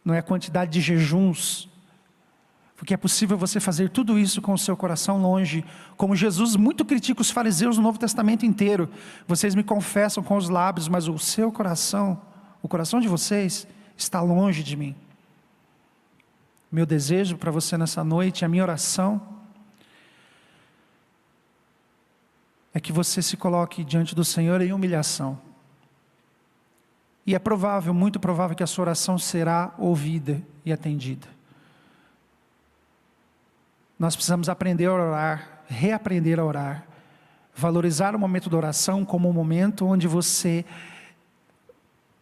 não 0.04 0.14
é 0.14 0.18
a 0.18 0.22
quantidade 0.22 0.70
de 0.70 0.80
jejuns, 0.80 1.68
porque 2.78 2.94
é 2.94 2.96
possível 2.96 3.36
você 3.36 3.58
fazer 3.58 3.90
tudo 3.90 4.16
isso 4.16 4.40
com 4.40 4.52
o 4.52 4.58
seu 4.58 4.76
coração 4.76 5.20
longe, 5.20 5.64
como 5.96 6.14
Jesus 6.14 6.54
muito 6.54 6.84
critica 6.84 7.20
os 7.20 7.28
fariseus 7.28 7.76
no 7.76 7.82
Novo 7.82 7.98
Testamento 7.98 8.46
inteiro. 8.46 8.88
Vocês 9.26 9.56
me 9.56 9.64
confessam 9.64 10.22
com 10.22 10.36
os 10.36 10.48
lábios, 10.48 10.86
mas 10.86 11.08
o 11.08 11.18
seu 11.18 11.50
coração, 11.50 12.22
o 12.62 12.68
coração 12.68 13.00
de 13.00 13.08
vocês, 13.08 13.66
está 13.96 14.20
longe 14.20 14.62
de 14.62 14.76
mim. 14.76 14.94
Meu 16.70 16.86
desejo 16.86 17.36
para 17.36 17.50
você 17.50 17.76
nessa 17.76 18.04
noite, 18.04 18.44
a 18.44 18.48
minha 18.48 18.62
oração, 18.62 19.20
é 22.72 22.78
que 22.78 22.92
você 22.92 23.20
se 23.20 23.36
coloque 23.36 23.82
diante 23.82 24.14
do 24.14 24.24
Senhor 24.24 24.60
em 24.60 24.72
humilhação. 24.72 25.36
E 27.26 27.34
é 27.34 27.40
provável, 27.40 27.92
muito 27.92 28.20
provável, 28.20 28.56
que 28.56 28.62
a 28.62 28.68
sua 28.68 28.84
oração 28.84 29.18
será 29.18 29.74
ouvida 29.78 30.40
e 30.64 30.72
atendida. 30.72 31.37
Nós 33.98 34.14
precisamos 34.14 34.48
aprender 34.48 34.86
a 34.86 34.92
orar, 34.92 35.62
reaprender 35.66 36.38
a 36.38 36.44
orar, 36.44 36.86
valorizar 37.54 38.14
o 38.14 38.18
momento 38.18 38.48
da 38.48 38.56
oração 38.56 39.04
como 39.04 39.28
um 39.28 39.32
momento 39.32 39.86
onde 39.86 40.06
você 40.06 40.64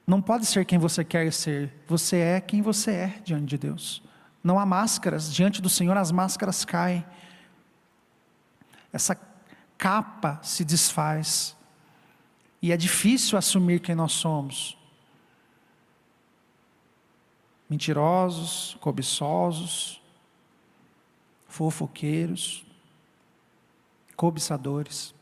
não 0.06 0.22
pode 0.22 0.46
ser 0.46 0.64
quem 0.64 0.78
você 0.78 1.04
quer 1.04 1.32
ser, 1.32 1.72
você 1.86 2.18
é 2.18 2.40
quem 2.40 2.62
você 2.62 2.92
é 2.92 3.20
diante 3.24 3.46
de 3.46 3.58
Deus. 3.58 4.02
Não 4.42 4.58
há 4.58 4.64
máscaras, 4.64 5.32
diante 5.34 5.60
do 5.60 5.68
Senhor 5.68 5.96
as 5.96 6.12
máscaras 6.12 6.64
caem. 6.64 7.04
essa 8.92 9.18
capa 9.76 10.40
se 10.42 10.64
desfaz. 10.64 11.56
E 12.62 12.72
é 12.72 12.76
difícil 12.76 13.36
assumir 13.36 13.80
quem 13.80 13.94
nós 13.94 14.12
somos. 14.12 14.78
Mentirosos, 17.68 18.76
cobiçosos, 18.80 20.00
fofoqueiros, 21.56 22.66
cobiçadores. 24.14 25.14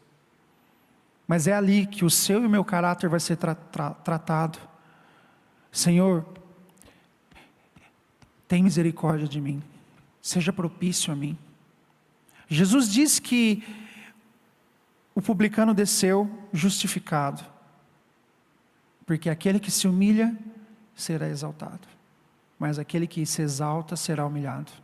Mas 1.29 1.47
é 1.47 1.53
ali 1.53 1.87
que 1.87 2.05
o 2.05 2.11
seu 2.11 2.43
e 2.43 2.47
o 2.47 2.51
meu 2.51 2.65
caráter 2.65 3.09
vai 3.09 3.21
ser 3.21 3.37
tra 3.37 3.55
tra 3.55 3.91
tratado. 3.91 4.59
Senhor, 5.71 6.27
tem 8.49 8.65
misericórdia 8.65 9.29
de 9.29 9.41
mim, 9.41 9.63
seja 10.21 10.53
propício 10.53 11.13
a 11.13 11.17
mim. 11.17 11.39
Jesus 12.49 12.93
diz 12.93 13.21
que 13.21 13.63
o 15.15 15.23
publicano 15.23 15.73
desceu 15.73 16.29
justificado, 16.53 17.45
porque 19.07 19.31
aquele 19.31 19.61
que 19.61 19.71
se 19.71 19.87
humilha 19.87 20.37
será 20.97 21.29
exaltado, 21.29 21.87
mas 22.59 22.77
aquele 22.77 23.07
que 23.07 23.25
se 23.25 23.41
exalta 23.41 23.95
será 23.95 24.27
humilhado. 24.27 24.84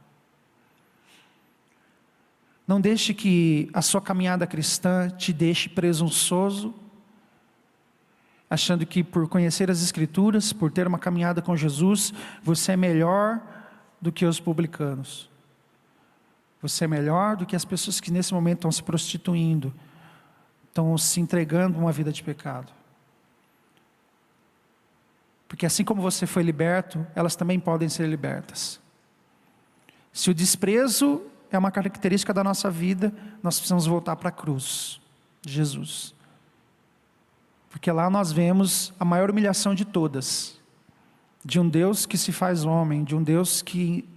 Não 2.71 2.81
deixe 2.81 3.13
que 3.13 3.69
a 3.75 3.83
sua 3.83 4.01
caminhada 4.01 4.47
cristã 4.47 5.11
te 5.11 5.33
deixe 5.33 5.69
presunçoso, 5.69 6.73
achando 8.49 8.87
que 8.87 9.03
por 9.03 9.29
conhecer 9.29 9.69
as 9.69 9.83
Escrituras, 9.83 10.53
por 10.53 10.71
ter 10.71 10.87
uma 10.87 10.97
caminhada 10.97 11.43
com 11.43 11.57
Jesus, 11.57 12.13
você 12.41 12.71
é 12.71 12.77
melhor 12.77 13.43
do 14.01 14.13
que 14.13 14.25
os 14.25 14.39
publicanos. 14.39 15.29
Você 16.63 16.85
é 16.85 16.87
melhor 16.87 17.35
do 17.35 17.45
que 17.45 17.57
as 17.57 17.65
pessoas 17.65 17.99
que 17.99 18.13
nesse 18.13 18.33
momento 18.33 18.59
estão 18.59 18.71
se 18.71 18.85
prostituindo, 18.85 19.75
estão 20.69 20.97
se 20.97 21.21
entregando 21.21 21.77
a 21.77 21.81
uma 21.81 21.91
vida 21.91 22.13
de 22.13 22.23
pecado. 22.23 22.73
Porque 25.49 25.67
assim 25.67 25.83
como 25.83 26.01
você 26.01 26.25
foi 26.25 26.45
liberto, 26.45 27.05
elas 27.17 27.35
também 27.35 27.59
podem 27.59 27.89
ser 27.89 28.07
libertas. 28.07 28.79
Se 30.13 30.31
o 30.31 30.35
desprezo 30.35 31.29
é 31.51 31.59
uma 31.59 31.71
característica 31.71 32.33
da 32.33 32.45
nossa 32.45 32.71
vida, 32.71 33.13
nós 33.43 33.57
precisamos 33.57 33.87
voltar 33.87 34.17
para 34.17 34.29
a 34.29 34.33
cruz, 34.33 35.01
Jesus. 35.47 36.15
Porque 37.69 37.91
lá 37.91 38.09
nós 38.09 38.33
vemos 38.33 38.93
a 38.99 39.05
maior 39.05 39.31
humilhação 39.31 39.75
de 39.75 39.85
todas, 39.85 40.59
de 41.45 41.59
um 41.59 41.69
Deus 41.69 42.07
que 42.07 42.19
se 42.19 42.33
faz 42.33 42.65
homem, 42.65 43.05
de 43.05 43.15
um 43.15 43.23
Deus 43.23 43.63
que 43.63 44.09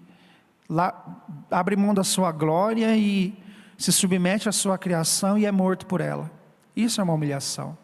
lá, 0.69 1.21
abre 1.49 1.75
mão 1.75 1.93
da 1.93 2.03
sua 2.03 2.31
glória 2.31 2.95
e 2.95 3.37
se 3.77 3.91
submete 3.91 4.49
à 4.49 4.51
sua 4.51 4.77
criação 4.77 5.37
e 5.37 5.45
é 5.45 5.51
morto 5.51 5.85
por 5.85 6.01
ela. 6.01 6.29
Isso 6.75 6.99
é 6.99 7.03
uma 7.03 7.13
humilhação. 7.13 7.77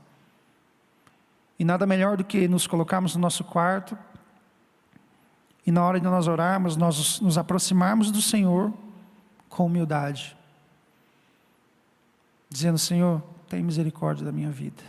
E 1.57 1.63
nada 1.63 1.85
melhor 1.85 2.17
do 2.17 2.23
que 2.23 2.47
nos 2.47 2.65
colocarmos 2.65 3.15
no 3.15 3.21
nosso 3.21 3.43
quarto 3.43 3.97
e 5.65 5.71
na 5.71 5.83
hora 5.83 5.99
de 5.99 6.05
nós 6.05 6.27
orarmos, 6.27 6.75
nós 6.75 7.19
nos 7.19 7.37
aproximarmos 7.37 8.11
do 8.11 8.21
Senhor 8.21 8.73
com 9.49 9.65
humildade, 9.65 10.37
dizendo: 12.49 12.77
Senhor, 12.77 13.21
tem 13.49 13.63
misericórdia 13.63 14.23
da 14.23 14.31
minha 14.31 14.51
vida. 14.51 14.83